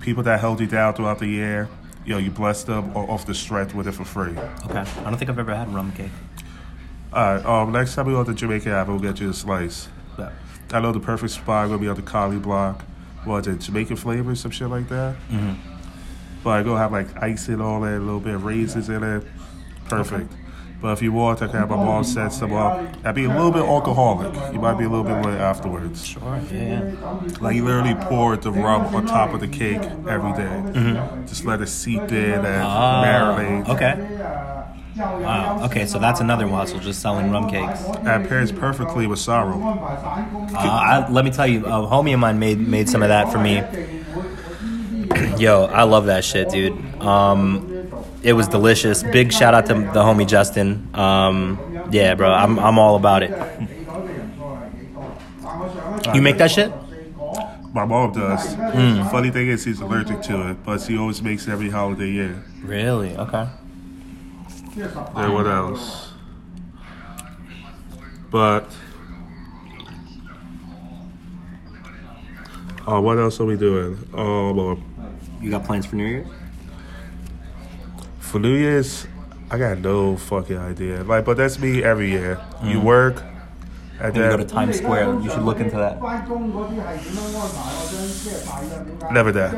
People 0.00 0.22
that 0.22 0.40
held 0.40 0.60
you 0.60 0.66
down 0.66 0.94
throughout 0.94 1.18
the 1.18 1.26
year, 1.26 1.68
yo, 2.06 2.18
you 2.18 2.30
bless 2.30 2.62
them 2.64 2.92
o- 2.94 3.06
off 3.08 3.26
the 3.26 3.34
strength 3.34 3.74
with 3.74 3.86
it 3.88 3.92
for 3.92 4.04
free. 4.04 4.36
Okay. 4.66 4.78
I 5.00 5.02
don't 5.04 5.16
think 5.16 5.28
I've 5.30 5.38
ever 5.38 5.54
had 5.54 5.72
rum 5.74 5.92
cake. 5.92 6.12
All 7.12 7.34
right. 7.34 7.44
Um, 7.44 7.72
next 7.72 7.94
time 7.96 8.06
we 8.06 8.12
go 8.12 8.22
to 8.24 8.32
Jamaica 8.32 8.72
Ave, 8.72 8.90
we'll 8.92 9.00
get 9.00 9.20
you 9.20 9.30
a 9.30 9.34
slice. 9.34 9.88
But, 10.16 10.32
I 10.72 10.78
know 10.80 10.92
the 10.92 11.00
perfect 11.00 11.32
spot 11.32 11.66
gonna 11.66 11.78
be 11.78 11.88
on 11.88 11.96
the 11.96 12.02
Collie 12.02 12.38
block. 12.38 12.84
What 13.24 13.46
is 13.48 13.54
it, 13.56 13.60
Jamaican 13.60 13.96
flavor, 13.96 14.34
some 14.36 14.52
shit 14.52 14.68
like 14.68 14.88
that. 14.88 15.16
Mm-hmm. 15.30 15.54
But 16.44 16.50
I 16.50 16.62
go 16.62 16.76
have 16.76 16.92
like 16.92 17.20
ice 17.20 17.48
in 17.48 17.60
all 17.60 17.80
that, 17.80 17.96
a 17.96 17.98
little 17.98 18.20
bit 18.20 18.34
of 18.36 18.44
raisins 18.44 18.88
in 18.88 19.02
it. 19.02 19.26
Perfect. 19.88 20.32
But 20.80 20.92
if 20.92 21.02
you 21.02 21.12
want, 21.12 21.42
I 21.42 21.46
can 21.46 21.56
have 21.58 21.68
my 21.70 21.76
mom 21.76 22.04
set 22.04 22.32
some 22.32 22.52
up. 22.54 22.88
I'd 23.04 23.14
be 23.14 23.24
a 23.24 23.28
little 23.28 23.50
bit 23.50 23.62
alcoholic. 23.62 24.32
You 24.54 24.60
might 24.60 24.78
be 24.78 24.84
a 24.84 24.88
little 24.88 25.04
bit 25.04 25.20
lit 25.26 25.38
afterwards. 25.38 26.06
sure. 26.06 26.40
Yeah. 26.50 26.94
Like 27.40 27.54
you 27.56 27.64
literally 27.64 27.94
pour 27.94 28.36
the 28.36 28.50
rum 28.50 28.94
on 28.94 29.06
top 29.06 29.34
of 29.34 29.40
the 29.40 29.48
cake 29.48 29.82
every 30.08 30.32
day. 30.32 31.22
Just 31.26 31.44
let 31.44 31.60
it 31.60 31.66
seep 31.68 32.00
in 32.00 32.32
and 32.32 32.44
marinate. 32.44 33.64
Ah, 33.68 33.72
okay. 33.74 34.56
Wow. 34.96 35.64
Okay, 35.64 35.86
so 35.86 35.98
that's 35.98 36.20
another 36.20 36.46
hustle, 36.48 36.78
just 36.80 37.00
selling 37.00 37.30
rum 37.30 37.48
cakes. 37.48 37.80
That 38.02 38.28
pairs 38.28 38.50
perfectly 38.52 39.06
with 39.06 39.18
sorrel. 39.18 39.62
Uh, 39.62 40.56
I, 40.58 41.08
let 41.10 41.24
me 41.24 41.30
tell 41.30 41.46
you, 41.46 41.64
a 41.64 41.70
homie 41.86 42.12
of 42.14 42.20
mine 42.20 42.38
made 42.38 42.58
made 42.58 42.88
some 42.88 43.02
of 43.02 43.08
that 43.08 43.30
for 43.32 43.38
me. 43.38 43.62
Yo, 45.40 45.64
I 45.64 45.84
love 45.84 46.04
that 46.04 46.22
shit, 46.22 46.50
dude. 46.50 46.74
Um, 47.00 47.88
it 48.22 48.34
was 48.34 48.46
delicious. 48.46 49.02
Big 49.02 49.32
shout 49.32 49.54
out 49.54 49.64
to 49.66 49.72
the 49.72 50.02
homie 50.02 50.28
Justin. 50.28 50.94
Um, 50.94 51.88
yeah, 51.90 52.14
bro, 52.14 52.30
I'm 52.30 52.58
I'm 52.58 52.78
all 52.78 52.94
about 52.96 53.22
it. 53.22 53.30
You 56.14 56.20
make 56.20 56.36
that 56.36 56.50
shit? 56.50 56.70
My 57.72 57.86
mom 57.86 58.12
does. 58.12 58.54
Funny 59.10 59.30
thing 59.30 59.48
is, 59.48 59.62
she's 59.62 59.80
allergic 59.80 60.20
to 60.24 60.50
it, 60.50 60.62
but 60.62 60.82
she 60.82 60.98
always 60.98 61.22
makes 61.22 61.48
it 61.48 61.52
every 61.52 61.70
holiday 61.70 62.10
year. 62.10 62.44
Really? 62.62 63.16
Okay. 63.16 63.48
And 64.76 65.32
what 65.32 65.46
else? 65.46 66.12
But 68.30 68.70
oh, 72.86 73.00
what 73.00 73.18
else 73.18 73.40
are 73.40 73.46
we 73.46 73.56
doing? 73.56 73.96
Um, 74.12 74.58
uh, 74.58 74.76
You 75.40 75.50
got 75.50 75.64
plans 75.64 75.86
for 75.86 75.96
New 75.96 76.06
Year's? 76.06 76.26
for 78.18 78.38
New 78.38 78.54
Year's, 78.54 79.06
I 79.50 79.58
got 79.58 79.78
no 79.78 80.16
fucking 80.16 80.56
idea. 80.56 81.02
Like, 81.02 81.24
but 81.24 81.36
that's 81.36 81.58
me 81.58 81.82
every 81.82 82.10
year. 82.10 82.38
You 82.62 82.80
work, 82.80 83.16
When 83.98 84.14
you 84.14 84.20
go 84.22 84.36
to 84.36 84.44
Times 84.44 84.76
Square, 84.78 85.20
you 85.22 85.30
should 85.30 85.42
look 85.42 85.58
into 85.58 85.76
that. 85.76 86.00
never 89.12 89.32
that. 89.32 89.50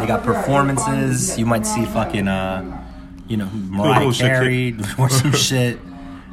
They 0.00 0.06
got 0.06 0.22
performances. 0.24 1.38
You 1.38 1.46
might 1.46 1.64
see 1.66 1.84
fucking 1.86 2.28
uh, 2.28 2.84
you 3.26 3.36
know, 3.38 3.48
Mariah 3.52 4.06
Shakira- 4.08 4.18
Carey 4.18 4.76
or 4.98 5.08
some 5.08 5.32
shit. 5.48 5.78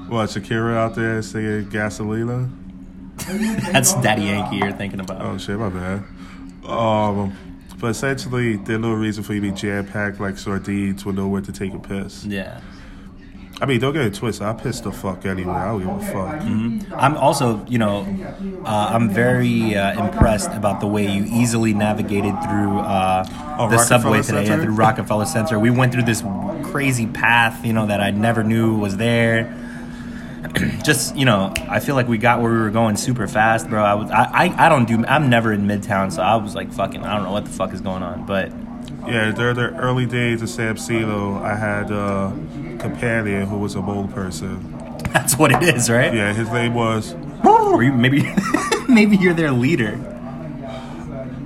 What 0.09 0.29
Shakira 0.29 0.75
out 0.75 0.95
there 0.95 1.21
singing 1.21 1.65
Gasolina? 1.69 2.49
That's 3.71 3.93
Daddy 3.95 4.23
Yankee 4.23 4.57
you're 4.57 4.71
thinking 4.73 4.99
about. 4.99 5.21
Oh 5.21 5.37
shit, 5.37 5.57
my 5.57 5.69
bad. 5.69 6.03
Um, 6.67 7.35
but 7.79 7.87
essentially, 7.87 8.57
there's 8.57 8.79
no 8.79 8.93
reason 8.93 9.23
for 9.23 9.33
you 9.33 9.41
to 9.41 9.51
be 9.51 9.53
jam 9.53 9.85
packed 9.87 10.19
like 10.19 10.37
sardines 10.37 11.05
with 11.05 11.15
nowhere 11.15 11.41
to 11.41 11.51
take 11.51 11.73
a 11.73 11.79
piss. 11.79 12.25
Yeah. 12.25 12.61
I 13.61 13.65
mean, 13.65 13.79
don't 13.79 13.93
get 13.93 14.05
it 14.05 14.13
twisted. 14.13 14.45
I 14.45 14.51
piss 14.51 14.81
the 14.81 14.91
fuck 14.91 15.25
anywhere. 15.25 15.55
I 15.55 15.67
don't 15.67 15.79
give 15.79 16.09
a 16.09 16.11
fuck. 16.11 16.41
Mm-hmm. 16.41 16.93
I'm 16.93 17.15
also, 17.15 17.65
you 17.67 17.77
know, 17.77 18.01
uh, 18.65 18.89
I'm 18.93 19.09
very 19.09 19.75
uh, 19.77 20.07
impressed 20.07 20.51
about 20.51 20.81
the 20.81 20.87
way 20.87 21.09
you 21.09 21.23
easily 21.23 21.73
navigated 21.73 22.33
through 22.43 22.79
uh, 22.79 23.25
Oh, 23.57 23.69
the 23.69 23.77
subway 23.77 24.21
today, 24.21 24.45
yeah, 24.45 24.61
through 24.61 24.73
Rockefeller 24.73 25.25
Center. 25.25 25.57
We 25.57 25.69
went 25.69 25.93
through 25.93 26.03
this 26.03 26.21
crazy 26.63 27.07
path, 27.07 27.65
you 27.65 27.71
know, 27.71 27.85
that 27.85 28.01
I 28.01 28.11
never 28.11 28.43
knew 28.43 28.77
was 28.77 28.97
there. 28.97 29.64
Just, 30.83 31.15
you 31.15 31.25
know, 31.25 31.53
I 31.69 31.79
feel 31.79 31.95
like 31.95 32.07
we 32.07 32.17
got 32.17 32.41
where 32.41 32.51
we 32.51 32.57
were 32.57 32.69
going 32.69 32.95
super 32.97 33.27
fast, 33.27 33.69
bro. 33.69 33.83
I 33.83 33.93
was, 33.95 34.09
I, 34.11 34.23
I, 34.23 34.65
I 34.65 34.69
don't 34.69 34.85
do, 34.85 35.03
I'm 35.07 35.29
never 35.29 35.51
in 35.53 35.61
Midtown, 35.67 36.11
so 36.11 36.21
I 36.21 36.35
was 36.35 36.55
like, 36.55 36.71
fucking, 36.73 37.03
I 37.03 37.15
don't 37.15 37.23
know 37.23 37.31
what 37.31 37.45
the 37.45 37.51
fuck 37.51 37.73
is 37.73 37.81
going 37.81 38.03
on, 38.03 38.25
but 38.25 38.51
Yeah, 39.07 39.31
during 39.31 39.55
the 39.55 39.73
early 39.75 40.05
days 40.05 40.41
of 40.41 40.49
Sam 40.49 40.75
CeeLo, 40.75 41.41
I 41.41 41.55
had 41.55 41.91
uh, 41.91 42.31
a 42.31 42.77
companion 42.77 43.47
who 43.47 43.57
was 43.59 43.75
a 43.75 43.81
mole 43.81 44.07
person. 44.07 44.71
that's 45.13 45.37
what 45.37 45.51
it 45.51 45.75
is, 45.75 45.89
right? 45.89 46.13
Yeah, 46.13 46.33
his 46.33 46.49
name 46.51 46.73
was. 46.73 47.15
Or 47.45 47.83
you, 47.83 47.91
maybe, 47.93 48.23
maybe 48.89 49.17
you're 49.17 49.33
their 49.33 49.51
leader, 49.51 49.93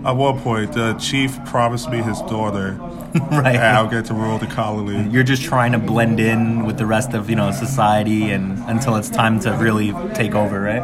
At 0.05 0.11
one 0.13 0.39
point, 0.39 0.73
the 0.73 0.93
chief 0.93 1.43
promised 1.45 1.89
me 1.89 1.97
his 2.01 2.19
daughter, 2.21 2.79
right? 3.31 3.55
I'll 3.55 3.87
get 3.87 4.05
to 4.05 4.13
rule 4.13 4.37
the 4.37 4.47
colony. 4.47 5.09
you're 5.09 5.23
just 5.23 5.41
trying 5.43 5.71
to 5.71 5.79
blend 5.79 6.19
in 6.19 6.65
with 6.65 6.77
the 6.77 6.85
rest 6.85 7.13
of 7.13 7.29
you 7.29 7.35
know 7.35 7.51
society 7.51 8.29
and 8.31 8.59
until 8.69 8.95
it's 8.95 9.09
time 9.09 9.39
to 9.41 9.51
really 9.53 9.91
take 10.13 10.35
over 10.35 10.59
right 10.61 10.83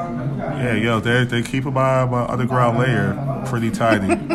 Yeah, 0.62 0.74
yo, 0.74 1.00
they 1.00 1.24
they 1.26 1.42
keep 1.42 1.66
my 1.66 2.06
my 2.06 2.26
underground 2.26 2.78
layer 2.80 3.44
pretty 3.46 3.72
tiny. 3.72 4.16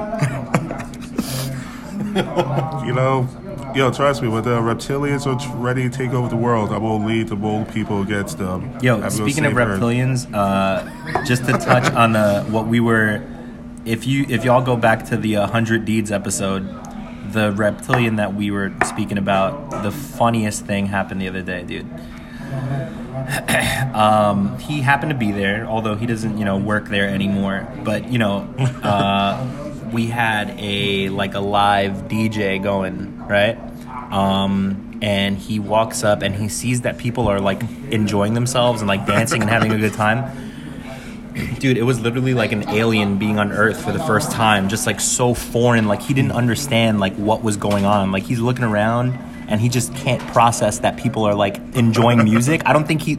you 2.87 2.93
know, 2.93 3.29
yo, 3.75 3.91
trust 3.93 4.21
me, 4.21 4.27
when 4.29 4.43
the 4.43 4.59
reptilians 4.61 5.27
are 5.27 5.57
ready 5.57 5.89
to 5.89 5.91
take 5.97 6.11
over 6.13 6.29
the 6.29 6.37
world, 6.37 6.73
I 6.73 6.79
will 6.79 7.03
lead 7.03 7.29
the 7.29 7.37
mole 7.37 7.65
people 7.67 8.03
against 8.03 8.39
them. 8.39 8.77
yo 8.83 9.09
speaking 9.09 9.45
of 9.47 9.53
reptilians 9.53 10.27
uh, 10.35 11.25
just 11.25 11.45
to 11.47 11.53
touch 11.53 11.91
on 11.93 12.17
uh, 12.17 12.43
what 12.47 12.67
we 12.67 12.81
were 12.81 13.23
if 13.85 14.07
you 14.07 14.27
if 14.29 14.45
y'all 14.45 14.63
go 14.63 14.77
back 14.77 15.05
to 15.07 15.17
the 15.17 15.37
uh, 15.37 15.43
100 15.43 15.85
deeds 15.85 16.11
episode 16.11 16.63
the 17.33 17.53
reptilian 17.53 18.17
that 18.17 18.35
we 18.35 18.51
were 18.51 18.73
speaking 18.85 19.19
about 19.19 19.83
the 19.83 19.91
funniest 19.91 20.67
thing 20.67 20.87
happened 20.87 21.21
the 21.21 21.29
other 21.29 21.43
day 21.43 21.63
dude 21.63 21.89
um, 23.95 24.59
he 24.59 24.81
happened 24.81 25.11
to 25.11 25.17
be 25.17 25.31
there, 25.31 25.67
although 25.67 25.95
he 25.95 26.07
doesn't, 26.07 26.39
you 26.39 26.45
know, 26.45 26.57
work 26.57 26.89
there 26.89 27.09
anymore. 27.09 27.69
But 27.85 28.11
you 28.11 28.19
know, 28.19 28.49
uh, 28.83 29.89
we 29.93 30.07
had 30.07 30.55
a 30.59 31.09
like 31.11 31.35
a 31.35 31.41
live 31.41 32.09
DJ 32.09 32.63
going, 32.63 33.19
right? 33.27 33.59
Um, 34.13 34.99
and 35.03 35.39
he 35.39 35.59
walks 35.59 36.03
up 36.05 36.23
and 36.23 36.35
he 36.35 36.49
sees 36.49 36.83
that 36.83 36.99
people 36.99 37.29
are 37.29 37.41
like 37.41 37.63
enjoying 37.91 38.35
themselves 38.35 38.81
and 38.81 38.89
like 38.89 39.07
dancing 39.07 39.43
and 39.43 39.51
having 39.51 39.73
a 39.73 39.79
good 39.79 39.95
time. 39.95 40.50
Dude, 41.59 41.77
it 41.77 41.83
was 41.83 42.01
literally 42.01 42.35
like 42.35 42.53
an 42.53 42.69
alien 42.69 43.19
being 43.19 43.39
on 43.39 43.53
Earth 43.53 43.83
for 43.85 43.93
the 43.93 43.99
first 44.01 44.33
time, 44.33 44.69
just 44.69 44.87
like 44.87 45.01
so 45.01 45.35
foreign. 45.35 45.87
Like 45.87 46.03
he 46.03 46.15
didn't 46.15 46.33
understand 46.33 47.01
like 47.01 47.15
what 47.17 47.43
was 47.43 47.57
going 47.57 47.85
on. 47.85 48.13
Like 48.13 48.25
he's 48.25 48.41
looking 48.41 48.65
around 48.65 49.19
and 49.51 49.61
he 49.61 49.69
just 49.69 49.95
can't 49.97 50.23
process 50.33 50.79
that 50.79 50.97
people 50.97 51.25
are 51.25 51.35
like 51.35 51.57
enjoying 51.75 52.23
music. 52.25 52.63
I 52.65 52.73
don't 52.73 52.87
think 52.87 53.03
he, 53.03 53.13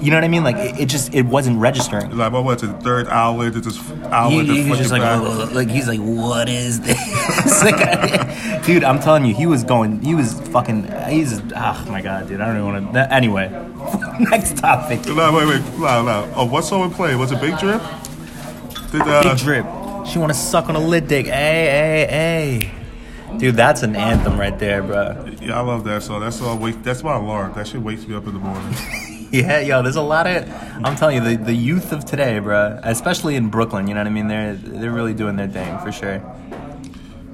you 0.00 0.10
know 0.10 0.16
what 0.16 0.24
I 0.24 0.28
mean? 0.28 0.44
Like 0.44 0.56
it, 0.56 0.80
it 0.82 0.86
just 0.86 1.14
it 1.14 1.24
wasn't 1.26 1.58
registering. 1.58 2.16
Like, 2.16 2.32
what 2.32 2.44
was 2.44 2.62
it? 2.62 2.66
The 2.68 2.72
third 2.80 3.08
outlet, 3.08 3.56
it's 3.56 3.66
just 3.66 3.80
He, 3.88 3.94
outlet. 4.04 4.46
he 4.46 4.68
was 4.70 4.78
just 4.78 4.90
like. 4.92 5.02
"Ugh," 5.02 5.52
like 5.52 5.68
he's 5.68 5.88
like, 5.88 6.00
what 6.00 6.48
is 6.48 6.80
this? 6.80 6.98
Like, 7.62 8.64
dude, 8.64 8.84
I'm 8.84 9.00
telling 9.00 9.24
you, 9.24 9.34
he 9.34 9.46
was 9.46 9.64
going, 9.64 10.00
he 10.00 10.14
was 10.14 10.38
fucking, 10.48 10.84
he's, 11.08 11.40
oh 11.40 11.86
my 11.88 12.00
god, 12.00 12.28
dude, 12.28 12.40
I 12.40 12.46
don't 12.46 12.56
even 12.56 12.82
want 12.82 12.94
to. 12.94 13.12
Anyway, 13.12 13.48
next 14.30 14.56
topic. 14.58 15.04
No, 15.06 15.32
wait, 15.32 15.46
wait, 15.48 15.62
no, 15.78 16.02
no. 16.02 16.32
Oh, 16.36 16.44
what 16.46 16.64
song 16.64 16.88
we 16.88 16.94
played? 16.94 17.16
Was 17.16 17.32
it 17.32 17.40
Big 17.40 17.58
Drip? 17.58 17.82
Did 18.92 19.02
uh, 19.02 19.22
Big 19.22 19.38
drip. 19.38 19.66
She 20.06 20.18
want 20.18 20.32
to 20.32 20.38
suck 20.38 20.68
on 20.68 20.76
a 20.76 20.80
lid 20.80 21.06
dick. 21.08 21.26
Hey, 21.26 22.06
hey, 22.10 22.60
hey. 22.60 22.79
Dude, 23.38 23.56
that's 23.56 23.82
an 23.82 23.96
anthem 23.96 24.38
right 24.38 24.58
there, 24.58 24.82
bro. 24.82 25.24
Yeah, 25.40 25.58
I 25.58 25.62
love 25.62 25.84
that 25.84 26.02
song. 26.02 26.20
That's 26.20 26.36
song, 26.38 26.60
wake, 26.60 26.82
that's 26.82 27.02
my 27.02 27.16
alarm. 27.16 27.52
That 27.54 27.66
shit 27.68 27.80
wakes 27.80 28.06
me 28.06 28.14
up 28.14 28.26
in 28.26 28.34
the 28.34 28.40
morning. 28.40 28.74
Yeah, 29.32 29.60
yo, 29.60 29.80
there's 29.80 29.94
a 29.94 30.02
lot 30.02 30.26
of. 30.26 30.48
I'm 30.84 30.96
telling 30.96 31.14
you, 31.14 31.36
the, 31.36 31.44
the 31.44 31.54
youth 31.54 31.92
of 31.92 32.04
today, 32.04 32.40
bro, 32.40 32.80
especially 32.82 33.36
in 33.36 33.48
Brooklyn, 33.48 33.86
you 33.86 33.94
know 33.94 34.00
what 34.00 34.08
I 34.08 34.10
mean? 34.10 34.26
They're 34.26 34.54
they're 34.54 34.90
really 34.90 35.14
doing 35.14 35.36
their 35.36 35.46
thing 35.46 35.78
for 35.78 35.92
sure. 35.92 36.20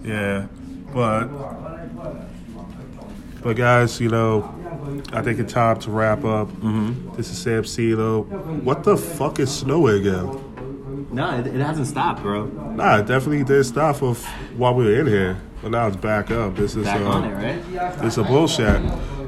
Yeah, 0.05 0.47
but 0.93 1.29
but 3.43 3.57
guys, 3.57 3.99
you 3.99 4.11
know, 4.11 4.43
I 5.13 5.23
think 5.23 5.39
it's 5.39 5.53
time 5.55 5.79
to 5.81 5.91
wrap 5.91 6.19
up. 6.25 6.49
Mm-hmm. 6.49 7.17
This 7.17 7.31
is 7.31 7.39
Sam 7.39 7.63
CeeLo. 7.63 8.27
What 8.63 8.85
the 8.85 8.99
fuck 8.99 9.39
is 9.39 9.51
snowing 9.51 10.01
again? 10.01 11.07
No, 11.13 11.39
it, 11.39 11.47
it 11.47 11.61
hasn't 11.61 11.87
stopped, 11.87 12.21
bro. 12.21 12.45
Nah, 12.45 12.99
it 12.99 13.07
definitely 13.07 13.45
did 13.45 13.65
stop 13.65 14.03
of 14.03 14.23
while 14.57 14.75
we 14.75 14.85
were 14.85 15.01
in 15.01 15.07
here, 15.07 15.41
but 15.63 15.71
now 15.71 15.87
it's 15.89 15.97
back 15.97 16.31
up. 16.31 16.57
This 16.57 16.77
is 16.77 16.85
Back 16.85 17.01
uh, 17.01 17.09
on 17.09 17.25
it, 17.25 17.35
right? 17.35 17.99
This 17.99 18.13
is 18.13 18.19
a 18.19 18.23
bullshit. 18.25 18.81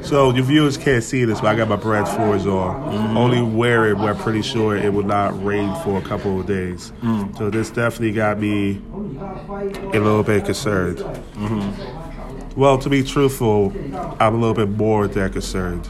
So 0.05 0.33
your 0.33 0.45
viewers 0.45 0.77
can't 0.77 1.03
see 1.03 1.25
this, 1.25 1.41
but 1.41 1.49
I 1.49 1.57
got 1.57 1.69
my 1.69 1.77
Bred 1.77 2.07
Fours 2.07 2.47
on. 2.47 3.17
Only 3.17 3.43
wear 3.43 3.87
it. 3.89 3.99
We're 3.99 4.15
pretty 4.15 4.43
sure 4.43 4.77
it 4.77 4.93
will 4.93 5.03
not 5.03 5.43
rain 5.45 5.75
for 5.83 5.99
a 5.99 6.03
couple 6.03 6.39
of 6.41 6.47
days. 6.47 6.93
So 7.37 7.51
this 7.51 7.71
definitely 7.71 8.13
got 8.13 8.39
me 8.39 8.81
a 8.95 9.99
little 9.99 10.23
bit 10.23 10.45
concerned. 10.45 10.99
Well, 12.57 12.79
to 12.79 12.89
be 12.89 13.03
truthful, 13.03 13.73
I'm 14.21 14.35
a 14.35 14.39
little 14.39 14.55
bit 14.55 14.69
more 14.71 15.09
than 15.09 15.33
concerned. 15.33 15.89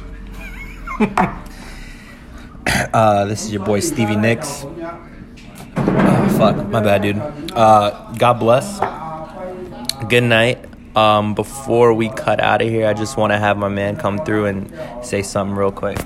Uh, 2.93 3.25
this 3.25 3.45
is 3.45 3.53
your 3.53 3.65
boy 3.65 3.81
Stevie 3.81 4.15
Nicks. 4.17 4.65
Oh, 5.77 6.35
fuck, 6.39 6.57
my 6.69 6.81
bad, 6.81 7.03
dude. 7.03 7.17
Uh, 7.53 8.13
God 8.19 8.35
bless. 8.35 8.79
Good 10.07 10.23
night. 10.23 10.65
Um, 10.95 11.35
before 11.35 11.93
we 11.93 12.09
cut 12.09 12.41
out 12.41 12.63
of 12.63 12.69
here, 12.69 12.87
I 12.87 12.95
just 12.95 13.17
want 13.17 13.33
to 13.33 13.39
have 13.39 13.57
my 13.59 13.69
man 13.69 13.97
come 13.97 14.25
through 14.25 14.47
and 14.47 15.05
say 15.05 15.23
something 15.23 15.57
real 15.57 15.73
quick. 15.73 15.99